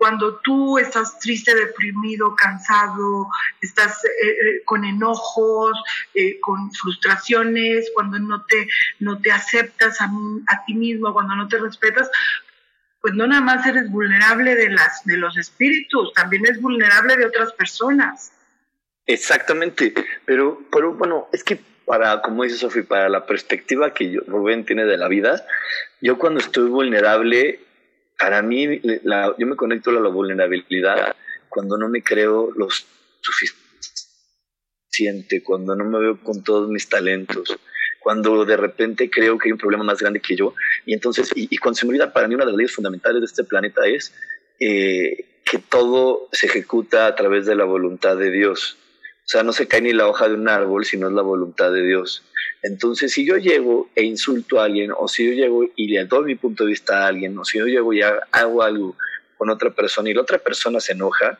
[0.00, 3.28] cuando tú estás triste, deprimido, cansado,
[3.60, 5.72] estás eh, eh, con enojos,
[6.14, 8.66] eh, con frustraciones, cuando no te,
[9.00, 10.10] no te aceptas a,
[10.46, 12.10] a, ti mismo, cuando no te respetas,
[13.02, 17.26] pues no nada más eres vulnerable de, las, de los espíritus, también es vulnerable de
[17.26, 18.32] otras personas.
[19.04, 19.92] Exactamente,
[20.24, 24.64] pero, pero bueno, es que para, como dice Sofi, para la perspectiva que yo, Rubén
[24.64, 25.44] tiene de la vida,
[26.00, 27.60] yo cuando estoy vulnerable
[28.20, 31.16] para mí, la, yo me conecto a la vulnerabilidad
[31.48, 32.68] cuando no me creo lo
[34.90, 37.58] suficiente, cuando no me veo con todos mis talentos,
[37.98, 40.54] cuando de repente creo que hay un problema más grande que yo.
[40.84, 43.26] Y entonces, y, cuando se me olvida, para mí una de las leyes fundamentales de
[43.26, 44.14] este planeta es
[44.60, 48.76] eh, que todo se ejecuta a través de la voluntad de Dios.
[49.30, 51.22] O sea, no se cae ni la hoja de un árbol si no es la
[51.22, 52.24] voluntad de Dios.
[52.62, 56.24] Entonces, si yo llego e insulto a alguien, o si yo llego y le doy
[56.24, 58.96] mi punto de vista a alguien, o si yo llego y hago algo
[59.38, 61.38] con otra persona y la otra persona se enoja,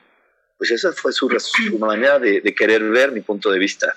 [0.56, 1.28] pues esa fue su,
[1.80, 3.96] manera de, querer ver mi punto de vista.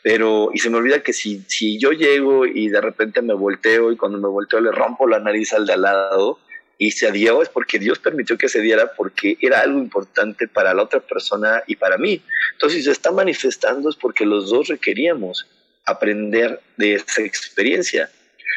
[0.00, 3.92] Pero, y se me olvida que si, si yo llego y de repente me volteo
[3.92, 6.38] y cuando me volteo le rompo la nariz al de al lado
[6.78, 10.74] y se dio es porque Dios permitió que se diera porque era algo importante para
[10.74, 12.22] la otra persona y para mí.
[12.52, 15.46] Entonces, si se está manifestando es porque los dos requeríamos
[15.86, 18.10] aprender de esa experiencia.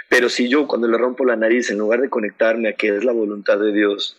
[0.09, 3.03] Pero si yo cuando le rompo la nariz, en lugar de conectarme a que es
[3.03, 4.17] la voluntad de Dios,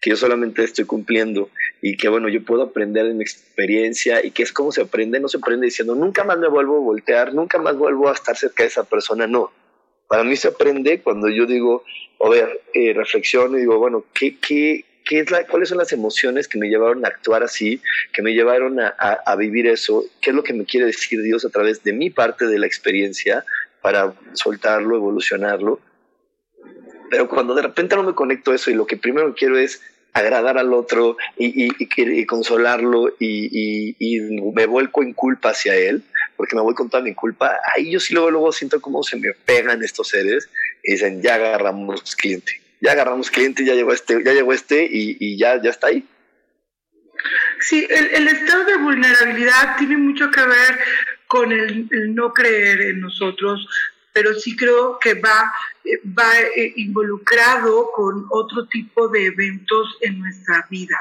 [0.00, 1.50] que yo solamente estoy cumpliendo
[1.82, 5.20] y que bueno, yo puedo aprender de mi experiencia y que es como se aprende,
[5.20, 8.36] no se aprende diciendo nunca más me vuelvo a voltear, nunca más vuelvo a estar
[8.36, 9.52] cerca de esa persona, no.
[10.10, 11.84] Para mí se aprende cuando yo digo,
[12.20, 14.84] a ver, eh, reflexiono y digo, bueno, ¿qué, qué,
[15.48, 17.80] ¿cuáles son las emociones que me llevaron a actuar así,
[18.12, 20.02] que me llevaron a, vivir eso?
[20.20, 22.66] ¿Qué es lo que me quiere decir Dios a través de mi parte de la
[22.66, 23.44] experiencia
[23.82, 25.78] para soltarlo, evolucionarlo?
[27.08, 29.80] Pero cuando de repente no me conecto a eso y lo que primero quiero es
[30.12, 33.94] agradar al otro y, y, consolarlo y,
[34.54, 36.02] me vuelco en culpa hacia él,
[36.36, 39.16] porque me voy con toda mi culpa, ahí yo sí luego, luego siento cómo se
[39.16, 40.48] me pegan estos seres
[40.82, 45.36] y dicen, ya agarramos cliente ya agarramos cliente, ya llegó este, ya llegó este y,
[45.38, 46.04] ya, ya está ahí.
[47.60, 50.78] Sí, el, estado de vulnerabilidad tiene mucho que ver
[51.26, 53.68] con el, no creer en nosotros,
[54.12, 55.52] pero sí creo que va,
[55.84, 60.98] eh, va eh, involucrado con otro tipo de eventos en nuestra vida,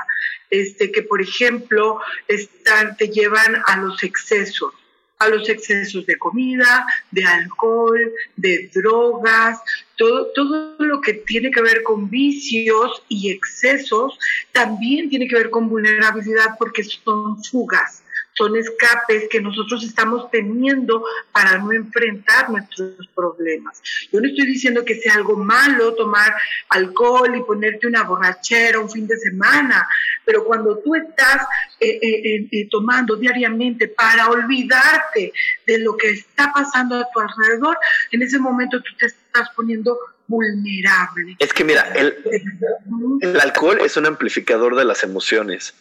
[0.50, 4.74] este, que por ejemplo están, te llevan a los excesos
[5.20, 9.60] a los excesos de comida, de alcohol, de drogas,
[9.98, 14.18] todo, todo lo que tiene que ver con vicios y excesos
[14.54, 18.04] también tiene que ver con vulnerabilidad porque son fugas
[18.40, 23.82] son escapes que nosotros estamos teniendo para no enfrentar nuestros problemas.
[24.14, 26.34] Yo no estoy diciendo que sea algo malo tomar
[26.70, 29.86] alcohol y ponerte una borrachera un fin de semana,
[30.24, 31.46] pero cuando tú estás
[31.82, 35.34] eh, eh, eh, tomando diariamente para olvidarte
[35.68, 37.78] de lo que está pasando a tu alrededor,
[38.12, 41.36] en ese momento tú te estás poniendo vulnerable.
[41.40, 42.16] Es que mira, el,
[43.22, 45.74] el alcohol es un amplificador de las emociones.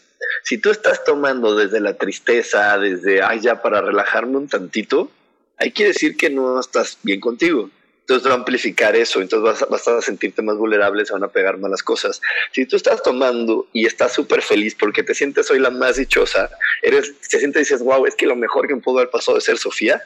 [0.42, 5.10] Si tú estás tomando desde la tristeza, desde, ay, ya para relajarme un tantito,
[5.56, 7.70] hay que decir que no estás bien contigo.
[8.00, 11.28] Entonces va a amplificar eso, entonces vas, vas, a sentirte más vulnerable, se van a
[11.28, 12.22] pegar malas cosas.
[12.52, 16.48] Si tú estás tomando y estás súper feliz porque te sientes hoy la más dichosa,
[16.80, 19.36] eres, te sientes y dices, wow, es que lo mejor que me pudo haber pasado
[19.36, 20.02] es ser Sofía,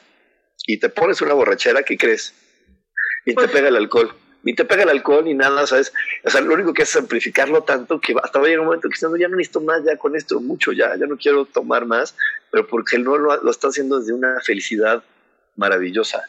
[0.67, 2.35] y te pones una borrachera, ¿qué crees?
[3.25, 4.13] Y te pues pega el alcohol
[4.43, 5.93] ni te pega el alcohol ni nada, ¿sabes?
[6.25, 8.89] O sea, lo único que es amplificarlo tanto que hasta va a llegar un momento
[8.89, 11.87] que no, ya no necesito más, ya con esto mucho, ya, ya no quiero tomar
[11.87, 12.17] más,
[12.51, 15.03] pero porque no lo, lo está haciendo desde una felicidad
[15.57, 16.23] maravillosa.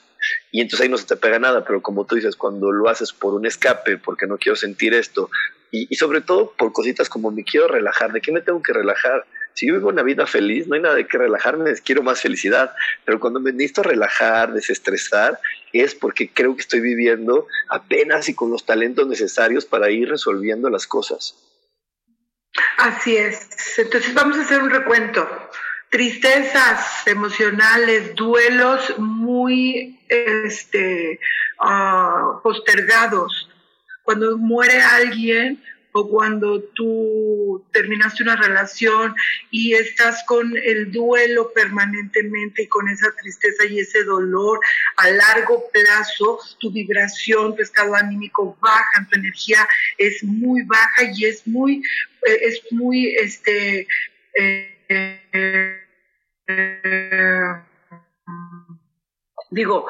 [0.52, 3.12] Y entonces ahí no se te pega nada, pero como tú dices, cuando lo haces
[3.12, 5.30] por un escape, porque no quiero sentir esto,
[5.72, 8.74] y, y sobre todo por cositas como me quiero relajar, ¿de qué me tengo que
[8.74, 9.26] relajar?
[9.54, 12.74] si yo vivo una vida feliz, no hay nada de que relajarme, quiero más felicidad.
[13.06, 15.40] Pero cuando me necesito relajar, desestresar,
[15.74, 20.70] es porque creo que estoy viviendo apenas y con los talentos necesarios para ir resolviendo
[20.70, 21.36] las cosas.
[22.78, 23.50] Así es.
[23.78, 25.28] Entonces vamos a hacer un recuento.
[25.90, 31.20] Tristezas emocionales, duelos muy este,
[31.60, 33.50] uh, postergados.
[34.04, 35.64] Cuando muere alguien,
[35.94, 39.16] o cuando tú terminaste una relación
[39.52, 44.60] y estás con el duelo permanentemente y con esa tristeza y ese dolor
[44.98, 49.68] a largo plazo, tu vibración, tu estado anímico baja, tu energía
[49.98, 51.84] es muy baja y es muy,
[52.26, 53.88] eh, es muy, este,
[54.40, 55.78] eh,
[56.48, 57.54] eh,
[59.52, 59.86] digo,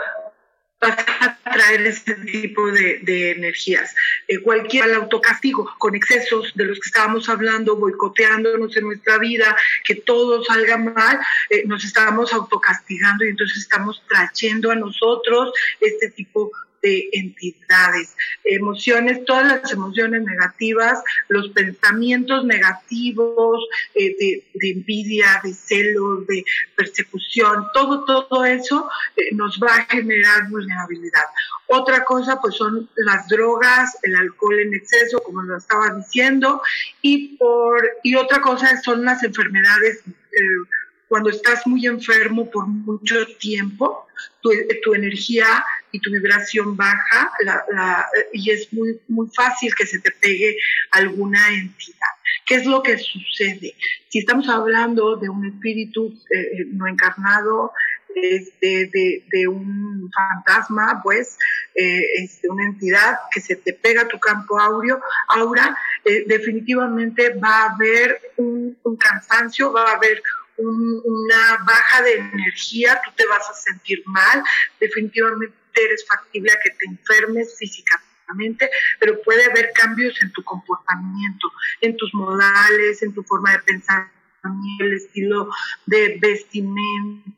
[1.28, 3.95] vas a traer ese tipo de, energías.
[4.28, 9.95] Eh, cualquier autocastigo con excesos de los que estábamos hablando, boicoteándonos en nuestra vida, que
[9.95, 11.19] todo salga mal,
[11.49, 16.51] eh, nos estamos autocastigando y entonces estamos trayendo a nosotros este tipo
[16.84, 23.65] de entidades, emociones, todas las emociones negativas, los pensamientos negativos
[23.95, 26.43] eh, de, envidia, de celos, de
[26.75, 31.23] persecución, todo, todo eso eh, nos va a generar vulnerabilidad.
[31.67, 36.61] Otra cosa pues son las drogas, el alcohol en exceso, como lo estaba diciendo,
[37.01, 40.03] y, por, y otra cosa son las enfermedades.
[40.05, 40.82] Eh,
[41.14, 44.07] cuando estás muy enfermo por mucho tiempo,
[44.41, 47.32] tu, energía y tu vibración baja
[48.32, 50.57] y es muy, muy fácil que se te pegue
[50.89, 52.14] alguna entidad.
[52.47, 53.76] ¿Qué es lo que sucede?
[54.09, 57.74] Si estamos hablando de un espíritu eh, no encarnado,
[58.16, 61.38] de, un fantasma, pues,
[61.76, 67.66] eh, una entidad que se te pega a tu campo áureo, aura, eh, definitivamente va
[67.66, 70.22] a haber un, un cansancio, va a haber
[70.57, 74.43] una baja de energía, tú te vas a sentir mal,
[74.79, 81.51] definitivamente eres factible a que te enfermes físicamente, pero puede haber cambios en tu comportamiento,
[81.81, 84.11] en tus modales, en tu forma de pensar,
[84.79, 85.49] el estilo
[85.85, 87.33] de vestimenta,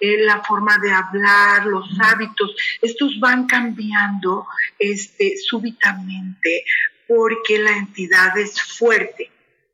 [0.00, 4.46] la forma de hablar, los hábitos, estos van cambiando
[4.78, 6.64] este, súbitamente
[7.08, 9.30] porque la entidad es fuerte.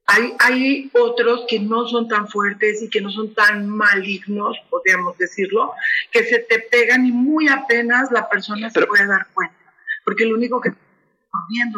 [0.06, 5.72] Hay, otros que no son tan fuertes y que no son tan malignos, podríamos decirlo,
[6.10, 9.54] que se te pegan y muy apenas la persona se puede dar cuenta.
[10.04, 10.72] Porque lo único que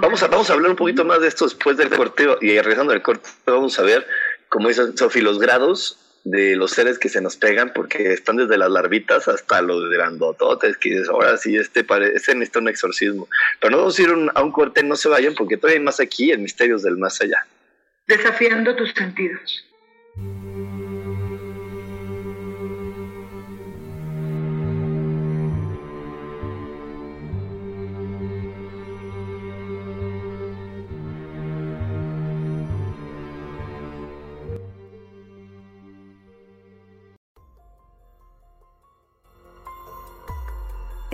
[0.00, 2.92] Vamos a, vamos a hablar un poquito más de esto después del corte y regresando
[2.92, 4.04] del corte vamos a ver,
[4.48, 8.58] como dice Sofi, los grados de los seres que se nos pegan porque están desde
[8.58, 13.28] las larvitas hasta los grandototes que dices, ahora sí, este, parece, este necesita un exorcismo.
[13.60, 16.00] Pero no vamos a ir a un corte, no se vayan porque todavía hay más
[16.00, 17.46] aquí en Misterios del Más Allá
[18.06, 19.64] desafiando tus sentidos.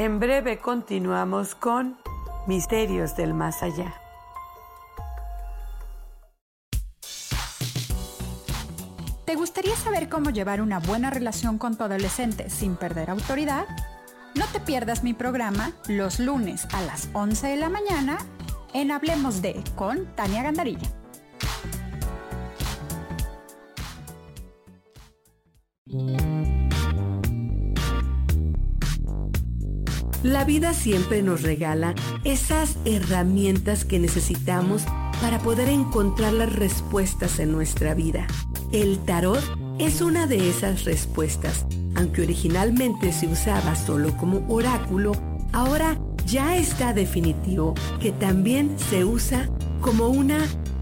[0.00, 1.98] En breve continuamos con
[2.46, 4.09] Misterios del Más Allá.
[9.80, 13.64] Saber cómo llevar una buena relación con tu adolescente sin perder autoridad?
[14.34, 18.18] No te pierdas mi programa los lunes a las 11 de la mañana
[18.74, 20.88] en Hablemos de con Tania Gandarilla.
[30.22, 34.84] La vida siempre nos regala esas herramientas que necesitamos
[35.22, 38.26] para poder encontrar las respuestas en nuestra vida.
[38.70, 39.42] El tarot
[39.80, 41.66] es una de esas respuestas.
[41.96, 45.12] Aunque originalmente se usaba solo como oráculo,
[45.52, 49.48] ahora ya está definitivo que también se usa
[49.80, 50.38] como una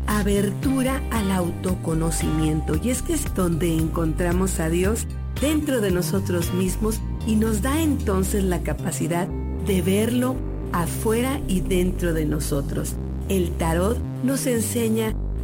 [0.07, 2.79] abertura al autoconocimiento.
[2.83, 5.07] Y es que es donde encontramos a Dios
[5.41, 9.29] dentro de nosotros mismos y nos da entonces la capacidad
[9.67, 10.35] de verlo
[10.73, 12.95] afuera y dentro de nosotros.
[13.29, 15.15] El tarot nos enseña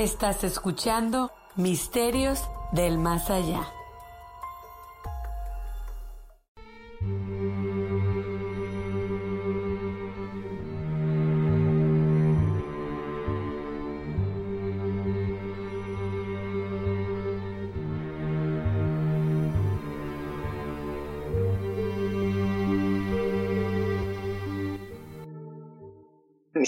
[0.00, 3.68] Estás escuchando Misterios del Más Allá.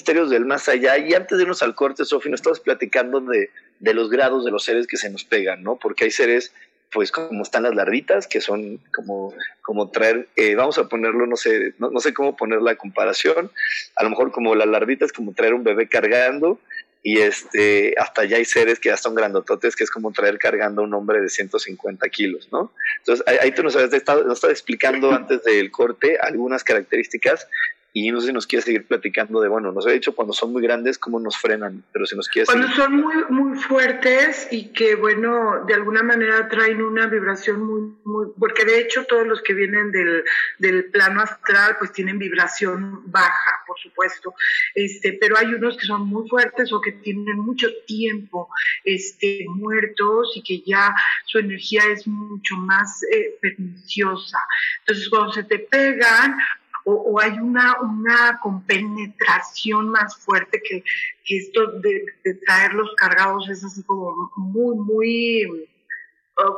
[0.02, 0.98] Misterios del más allá.
[0.98, 4.50] Y antes de irnos al corte, Sofi, nos estabas platicando de, de, los grados de
[4.50, 5.76] los seres que se nos pegan, ¿no?
[5.76, 6.52] Porque hay seres,
[6.90, 9.32] pues como están las larvitas, que son como,
[9.62, 13.52] como traer, eh, vamos a ponerlo, no sé, no, no, sé cómo poner la comparación,
[13.94, 16.58] a lo mejor como las larvitas, como traer un bebé cargando.
[17.04, 20.82] Y este, hasta allá hay seres que ya son grandototes, que es como traer cargando
[20.82, 22.72] a un hombre de 150 kilos, ¿no?
[22.98, 27.48] Entonces, ahí, tú nos habías estado, nos estás explicando antes del corte algunas características
[27.94, 30.52] y no sé si nos quieres seguir platicando de, bueno, nos ha dicho cuando son
[30.52, 32.48] muy grandes cómo nos frenan, pero si nos quieres...
[32.48, 37.92] Cuando son muy, muy fuertes y que, bueno, de alguna manera traen una vibración muy,
[38.04, 40.24] muy, porque de hecho todos los que vienen del,
[40.58, 44.34] del plano astral pues tienen vibración baja, por supuesto,
[44.74, 48.48] este, pero hay unos que son muy fuertes o que tienen mucho tiempo
[48.84, 50.94] este, muertos y que ya
[51.26, 54.38] su energía es mucho más eh, perniciosa.
[54.80, 56.36] Entonces cuando se te pegan,
[56.84, 60.82] o, hay una, una compenetración más fuerte que,
[61.24, 65.68] que esto de, de, traerlos cargados es así como muy, muy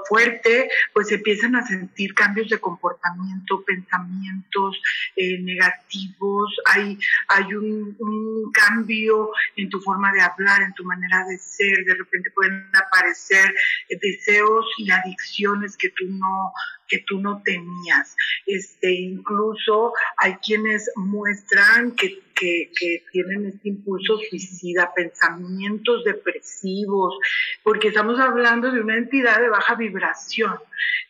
[0.08, 4.80] fuerte, pues empiezan a sentir cambios de comportamiento, pensamientos
[5.16, 6.98] eh, negativos, hay,
[7.28, 11.94] hay un, un, cambio en tu forma de hablar, en tu manera de ser, de
[11.94, 13.52] repente pueden aparecer
[14.00, 16.52] deseos y adicciones que tú no
[16.88, 18.16] que tú no tenías.
[18.46, 22.70] Este, incluso hay quienes muestran que que,
[23.12, 27.16] tienen este impulso suicida, pensamientos depresivos,
[27.62, 30.58] porque estamos hablando de una entidad de baja vibración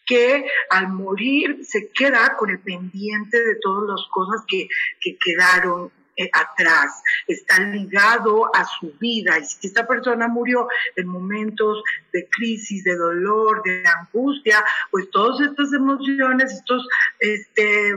[0.07, 4.69] que al morir se queda con el pendiente de todas las cosas que,
[5.01, 9.39] que quedaron eh, atrás, está ligado a su vida.
[9.39, 15.41] Y si esta persona murió en momentos de crisis, de dolor, de angustia, pues todas
[15.41, 16.87] estas emociones, estos,
[17.19, 17.95] este,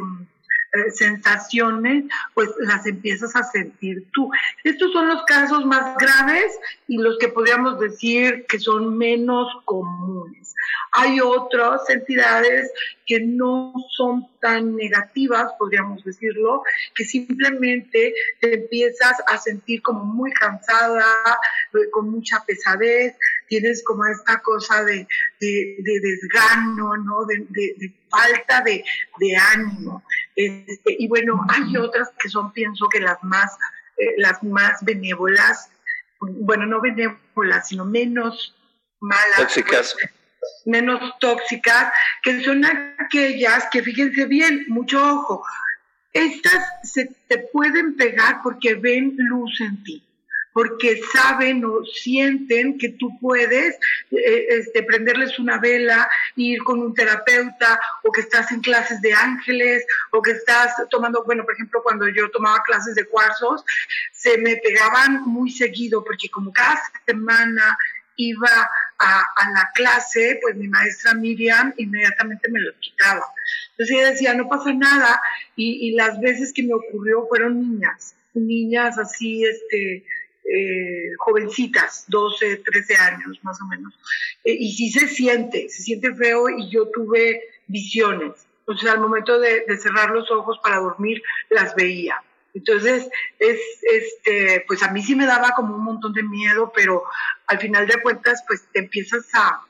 [0.93, 4.30] sensaciones, pues las empiezas a sentir tú.
[4.63, 6.57] Estos son los casos más graves
[6.88, 10.16] y los que podríamos decir que son menos comunes.
[10.93, 12.71] Hay otras entidades
[13.05, 16.61] que no son tan negativas, podríamos decirlo,
[16.95, 21.05] que simplemente te empiezas a sentir como muy cansada,
[21.91, 23.15] con mucha pesadez,
[23.47, 25.07] tienes como esta cosa de,
[25.39, 27.25] de, desgano, ¿no?
[27.25, 28.84] De, falta de,
[29.53, 30.03] ánimo.
[30.36, 33.57] Este, y bueno, hay otras que son, pienso que las más,
[33.97, 35.69] eh, las más benévolas,
[36.19, 38.55] bueno, no benévolas, sino menos
[38.99, 39.38] malas.
[39.38, 39.95] Tóxicas.
[39.99, 40.16] Pues,
[40.65, 41.91] menos tóxicas,
[42.23, 42.63] que son
[42.99, 45.43] aquellas que, fíjense bien, mucho ojo,
[46.13, 50.03] estas se te pueden pegar porque ven luz en ti
[50.57, 53.75] porque saben o sienten que tú puedes
[54.09, 59.13] eh, este, prenderles una vela, ir con un terapeuta, o que estás en clases de
[59.13, 63.63] ángeles, o que estás tomando, bueno, por ejemplo, cuando yo tomaba clases de cuarzos,
[64.11, 67.77] se me pegaban muy seguido, porque como cada semana
[68.18, 73.24] iba a, la clase, pues mi maestra Miriam inmediatamente me lo quitaba.
[73.72, 75.22] Entonces ella decía, no pasa nada,
[75.55, 80.03] y, las veces que me ocurrió fueron niñas, niñas así, este,
[80.43, 83.93] eh, jovencitas, 12, 13 años más o menos.
[84.43, 88.47] Eh, y sí se siente, se siente feo y yo tuve visiones.
[88.59, 92.22] Entonces al momento de, cerrar los ojos para dormir las veía.
[92.57, 97.03] Entonces, es, este, pues a mí sí me daba como un montón de miedo, pero
[97.45, 99.61] al final de cuentas, pues te empiezas a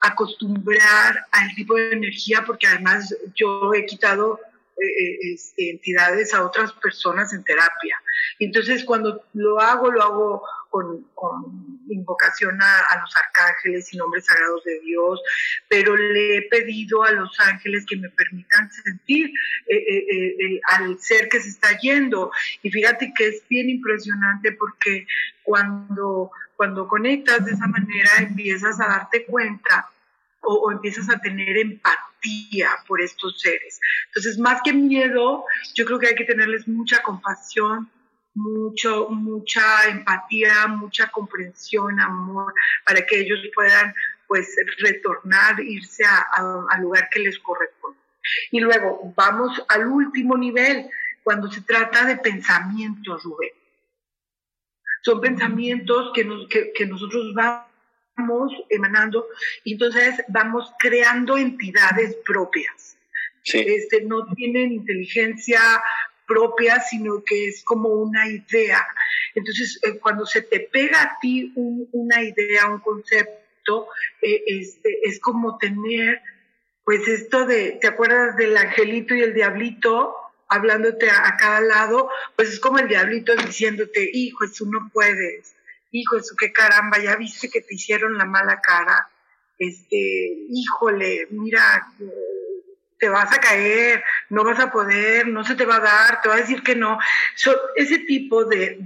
[0.00, 4.38] acostumbrar al tipo de energía, porque además yo he quitado
[4.76, 7.96] eh, este, entidades a otras personas en terapia.
[8.38, 11.06] Entonces, cuando lo hago, lo hago con,
[11.94, 15.20] invocación a, los arcángeles y nombres sagrados de Dios,
[15.68, 19.32] pero le he pedido a los ángeles que me permitan sentir
[19.66, 22.30] eh, eh, al ser que se está yendo.
[22.62, 25.06] Y fíjate que es bien impresionante porque
[25.42, 29.88] cuando, cuando conectas de esa manera empiezas a darte cuenta
[30.42, 33.80] o, empiezas a tener empatía por estos seres.
[34.06, 37.90] Entonces, más que miedo, yo creo que hay que tenerles mucha compasión,
[38.34, 42.52] mucho, mucha empatía, mucha comprensión, amor,
[42.84, 43.94] para que ellos puedan
[44.26, 47.98] pues retornar, irse al lugar que les corresponde.
[48.52, 50.88] Y luego vamos al último nivel,
[51.24, 53.50] cuando se trata de pensamientos, Rubén.
[55.02, 59.26] Son pensamientos que, nos, que, que nosotros vamos emanando
[59.64, 62.96] y entonces vamos creando entidades propias.
[63.44, 65.60] Este, no tienen inteligencia
[66.30, 68.86] propia, sino que es como una idea.
[69.34, 73.88] Entonces, eh, cuando se te pega a ti una idea, un concepto,
[74.22, 76.22] eh, este, es como tener,
[76.84, 80.14] pues esto de, ¿te acuerdas del angelito y el diablito?
[80.52, 85.54] hablándote a, cada lado, pues es como el diablito diciéndote, hijo, eso no puedes,
[85.92, 89.08] hijo, eso qué caramba, ya viste que te hicieron la mala cara,
[89.60, 89.96] este,
[90.50, 91.86] híjole, mira,
[93.00, 96.28] te vas a caer, no vas a poder, no se te va a dar, te
[96.28, 96.98] va a decir que no.
[97.76, 98.78] ese tipo de,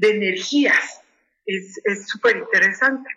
[0.00, 1.02] energías
[1.44, 3.10] es súper interesante.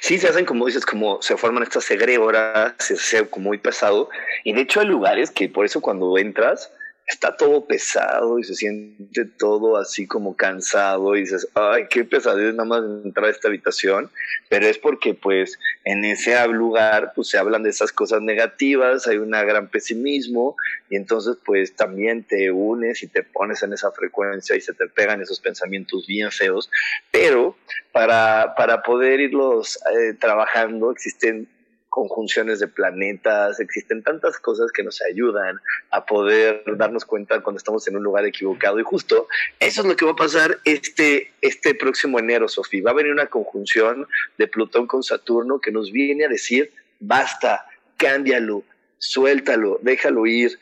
[0.00, 4.10] Sí, se hacen como dices, como se forman estas egregoras, se hace como muy pesado.
[4.44, 6.70] Y de hecho hay lugares que por eso cuando entras,
[7.12, 12.54] está todo pesado y se siente todo así como cansado y dices, ay, qué pesadez
[12.54, 14.10] nada más entrar a esta habitación,
[14.48, 19.18] pero es porque pues en ese lugar pues se hablan de esas cosas negativas, hay
[19.18, 20.56] un gran pesimismo
[20.88, 24.86] y entonces pues también te unes y te pones en esa frecuencia y se te
[24.86, 26.70] pegan esos pensamientos bien feos,
[27.10, 27.56] pero
[27.92, 31.48] para, para poder irlos eh, trabajando existen
[31.92, 37.86] conjunciones de planetas, existen tantas cosas que nos ayudan a poder darnos cuenta cuando estamos
[37.86, 38.80] en un lugar equivocado.
[38.80, 39.28] Y justo
[39.60, 42.82] eso es lo que va a pasar este, este próximo enero, Sofía.
[42.82, 47.66] Va a venir una conjunción de Plutón con Saturno que nos viene a decir, basta,
[47.98, 48.64] cámbialo,
[48.96, 50.58] suéltalo, déjalo ir,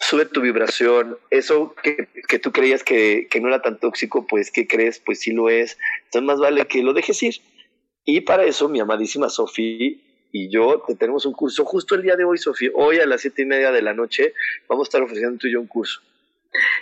[0.00, 4.50] sube tu vibración, eso que, que tú creías que, que, no era tan tóxico, pues
[4.50, 4.98] ¿qué crees?
[4.98, 5.78] Pues sí lo es.
[6.06, 7.36] Entonces más vale que lo dejes ir.
[8.04, 10.00] Y para eso, mi amadísima Sofía
[10.36, 12.70] y yo te tenemos un curso justo el día de hoy, Sofía.
[12.74, 14.34] Hoy a las siete y media de la noche
[14.68, 16.00] vamos a estar ofreciendo tú y yo un curso.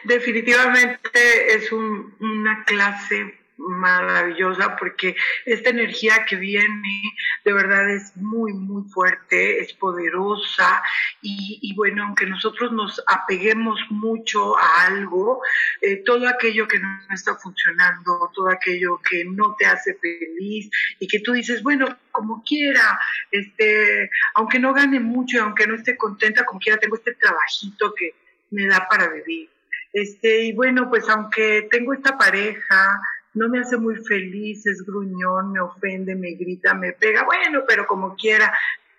[0.05, 7.03] Definitivamente es una clase maravillosa porque esta energía que viene
[7.45, 10.83] de verdad es muy, muy fuerte, es poderosa
[11.21, 15.41] y, bueno, aunque nosotros nos apeguemos mucho a algo,
[15.81, 21.07] eh, todo aquello que no está funcionando, todo aquello que no te hace feliz y
[21.07, 22.99] que tú dices, bueno, como quiera,
[23.31, 27.95] este, aunque no gane mucho y aunque no esté contenta, como quiera, tengo este trabajito
[27.95, 28.15] que
[28.51, 29.49] me da para vivir.
[29.93, 33.01] Este, y bueno, pues aunque tengo esta pareja,
[33.35, 37.87] no me hace muy feliz, es gruñón, me ofende, me grita, me pega, bueno, pero
[37.87, 38.53] como quiera,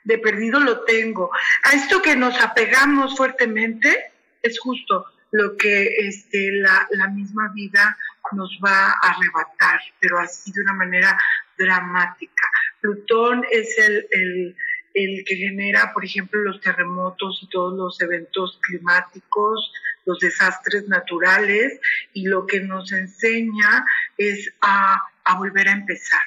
[0.04, 1.32] de perdido lo tengo.
[1.64, 4.12] A esto que nos apegamos fuertemente
[4.42, 7.98] es justo lo que este, la, la misma vida
[8.32, 11.18] nos va a arrebatar, pero así de una manera
[11.58, 12.50] dramática.
[12.82, 14.56] Plutón es el,
[14.94, 19.72] que genera, por ejemplo, los terremotos y todos los eventos climáticos,
[20.06, 21.80] los desastres naturales,
[22.14, 23.86] y lo que nos enseña
[24.18, 26.22] es a, a volver a empezar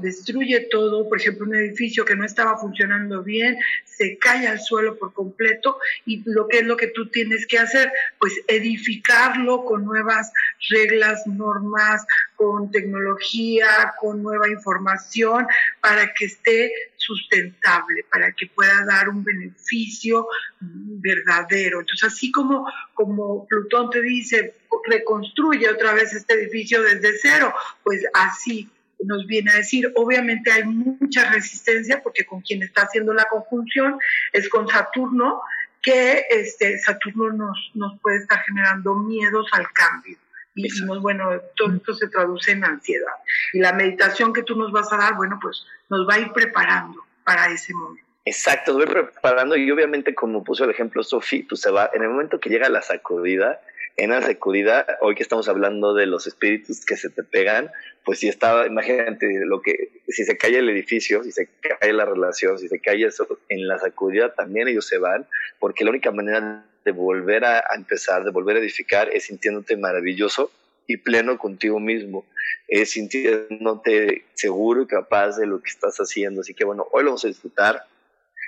[0.00, 4.98] destruye todo, por ejemplo, un edificio que no estaba funcionando bien, se cae al suelo
[4.98, 9.84] por completo y lo que es lo que tú tienes que hacer, pues edificarlo con
[9.84, 10.32] nuevas
[10.70, 12.04] reglas, normas,
[12.34, 15.46] con tecnología, con nueva información,
[15.80, 20.26] para que esté sustentable, para que pueda dar un beneficio
[20.60, 21.80] verdadero.
[21.80, 24.54] Entonces, así como, como Plutón te dice,
[24.86, 28.68] reconstruye otra vez este edificio desde cero, pues así
[29.04, 29.92] nos viene a decir.
[29.94, 33.98] Obviamente hay mucha resistencia porque con quien está haciendo la conjunción
[34.32, 35.42] es con Saturno,
[35.82, 40.16] que este, Saturno nos, nos puede estar generando miedos al cambio.
[40.54, 43.12] Y decimos, bueno, todo esto se traduce en ansiedad.
[43.52, 46.32] Y la meditación que tú nos vas a dar, bueno, pues nos va a ir
[46.32, 48.06] preparando para ese momento.
[48.24, 52.08] Exacto, voy preparando y obviamente como puso el ejemplo Sofi, pues se va, en el
[52.08, 53.60] momento que llega la sacudida,
[53.96, 57.70] en la sacudida, hoy que estamos hablando de los espíritus que se te pegan,
[58.04, 62.04] pues si estaba, imagínate lo que, si se cae el edificio, si se cae la
[62.04, 65.26] relación, si se cae eso, en la sacudida también ellos se van,
[65.58, 70.52] porque la única manera de volver a, empezar, de volver a edificar, es sintiéndote maravilloso
[70.86, 72.26] y pleno contigo mismo,
[72.68, 76.42] es sintiéndote seguro y capaz de lo que estás haciendo.
[76.42, 77.82] Así que bueno, hoy lo vamos a disfrutar.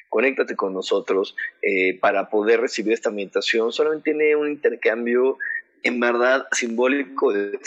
[0.09, 3.73] Conéctate con nosotros eh, para poder recibir esta meditación.
[3.73, 5.39] Solamente tiene un intercambio
[5.83, 7.59] en verdad simbólico de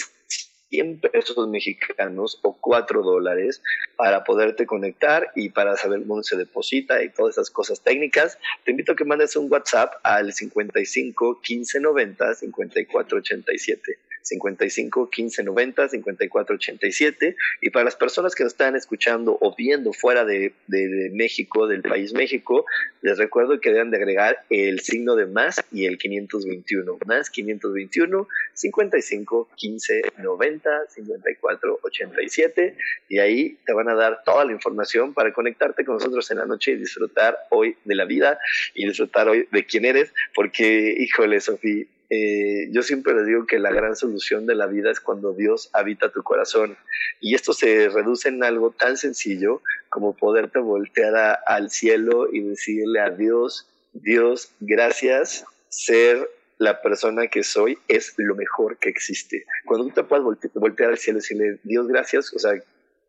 [0.72, 3.62] 100 pesos mexicanos o 4 dólares
[3.98, 8.38] para poderte conectar y para saber dónde se deposita y todas esas cosas técnicas.
[8.64, 14.00] Te invito a que mandes un WhatsApp al 55 15 90 54 87.
[14.22, 19.94] 55 15 90 54 87 y para las personas que nos están escuchando o viendo
[19.94, 22.66] fuera de, de, México, del país México,
[23.02, 28.28] les recuerdo que deben de agregar el signo de más y el 521, más 521
[28.54, 32.76] 55 15 90 54 87
[33.10, 36.46] y ahí te van a dar toda la información para conectarte con nosotros en la
[36.46, 38.40] noche y disfrutar hoy de la vida
[38.74, 43.58] y disfrutar hoy de quién eres, porque híjole, Sofía, eh, yo siempre le digo que
[43.58, 46.78] la gran solución de la vida es cuando Dios habita tu corazón.
[47.22, 53.00] Y esto se reduce en algo tan sencillo como poderte voltear al cielo y decirle
[53.00, 59.46] a Dios, Dios, gracias, ser la persona que soy es lo mejor que existe.
[59.64, 62.52] Cuando tú te puedes voltear al cielo y decirle, Dios, gracias, o sea,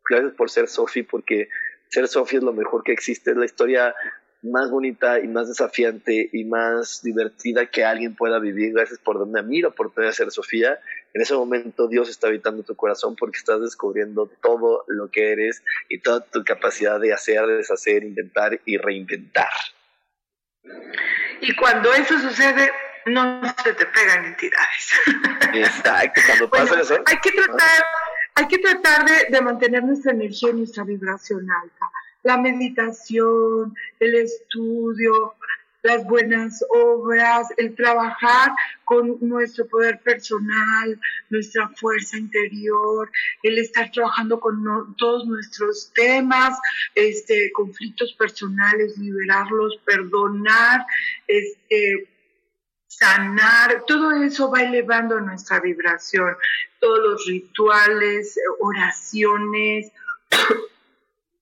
[0.09, 1.49] gracias por ser Sofi, porque
[1.89, 3.93] ser Sofi es lo mejor que existe, es la historia
[4.43, 8.73] más bonita y más desafiante y más divertida que alguien pueda vivir.
[8.73, 10.79] Gracias por darme a mí la oportunidad de ser Sofía.
[11.13, 15.63] En ese momento Dios está habitando tu corazón porque estás descubriendo todo lo que eres
[15.87, 19.51] y toda tu capacidad de hacer, deshacer, inventar y reinventar.
[21.41, 22.69] Y cuando eso sucede,
[23.05, 24.93] no se te pegan entidades.
[25.53, 26.95] Exacto, cuando pasa eso.
[27.05, 27.85] Hay que tratar,
[28.35, 31.91] hay que tratar de, de mantener nuestra energía y nuestra vibración alta
[32.23, 35.35] la meditación, el estudio,
[35.83, 38.53] las buenas obras, el trabajar
[38.85, 40.99] con nuestro poder personal,
[41.29, 43.11] nuestra fuerza interior,
[43.43, 44.63] el estar trabajando con
[44.97, 46.57] todos nuestros temas,
[46.95, 50.85] este, conflictos personales, liberarlos, perdonar,
[51.27, 52.07] este,
[52.87, 56.35] sanar, todo eso va elevando nuestra vibración,
[56.79, 59.91] todos los rituales, oraciones,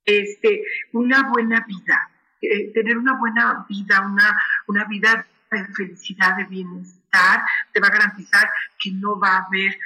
[0.05, 2.09] este, una buena vida,
[2.41, 7.41] eh, tener una buena vida, una, una vida de felicidad, de bienestar,
[7.73, 8.49] te va a garantizar
[8.79, 9.77] que no va a haber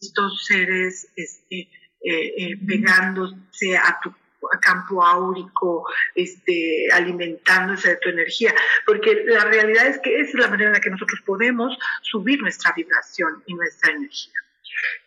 [0.00, 1.68] estos seres este,
[2.04, 4.12] eh, eh, pegándose a tu
[4.60, 5.86] campo áurico,
[6.16, 8.52] este, alimentándose de tu energía,
[8.84, 12.42] porque la realidad es que esa es la manera en la que nosotros podemos subir
[12.42, 14.32] nuestra vibración y nuestra energía.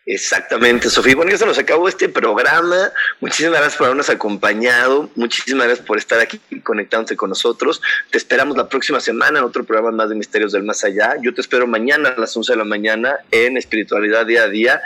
[0.08, 1.16] Exactamente, Sofía.
[1.16, 2.92] Bueno, ya se nos acabó este programa.
[3.20, 5.10] Muchísimas gracias por habernos acompañado.
[5.16, 7.82] Muchísimas gracias por estar aquí conectándose con nosotros.
[8.10, 11.16] Te esperamos la próxima semana en otro programa más de Misterios del Más Allá.
[11.22, 14.80] Yo te espero mañana a las 11 de la mañana en Espiritualidad Día a Día.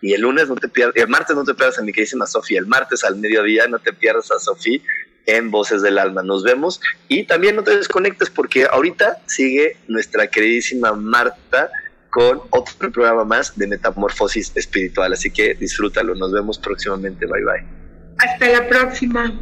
[0.00, 2.58] Y el lunes no te pierdas, el martes no te pierdas a mi queridísima Sofía.
[2.58, 4.80] El martes al mediodía no te pierdas a Sofía
[5.26, 6.24] en Voces del Alma.
[6.24, 6.80] Nos vemos.
[7.06, 11.70] Y también no te desconectes porque ahorita sigue nuestra queridísima Marta
[12.16, 15.12] con otro programa más de Metamorfosis Espiritual.
[15.12, 16.14] Así que disfrútalo.
[16.14, 17.26] Nos vemos próximamente.
[17.26, 17.66] Bye bye.
[18.16, 19.38] Hasta la próxima.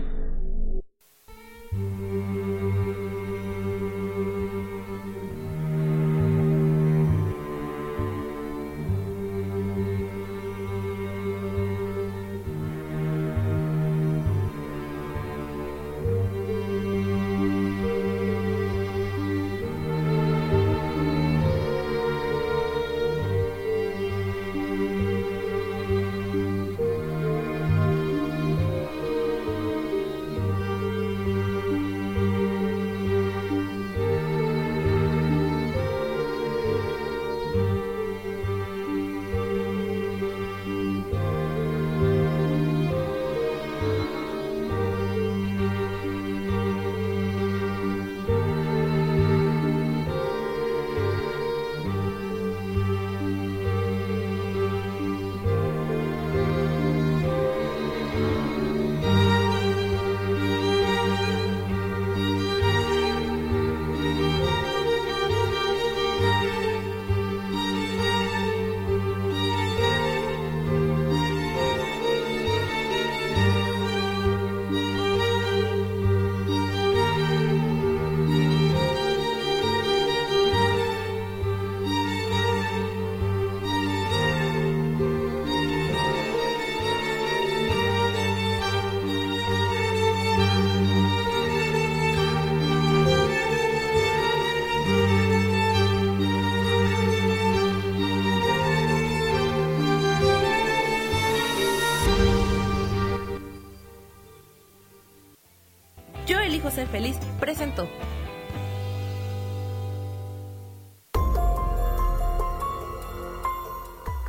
[106.74, 107.88] Ser feliz presentó.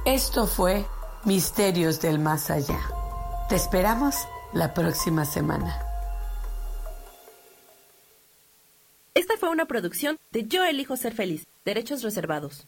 [0.05, 0.85] Esto fue
[1.23, 2.79] Misterios del Más Allá.
[3.49, 4.15] Te esperamos
[4.53, 5.81] la próxima semana.
[9.15, 12.67] Esta fue una producción de Yo elijo ser feliz, derechos reservados.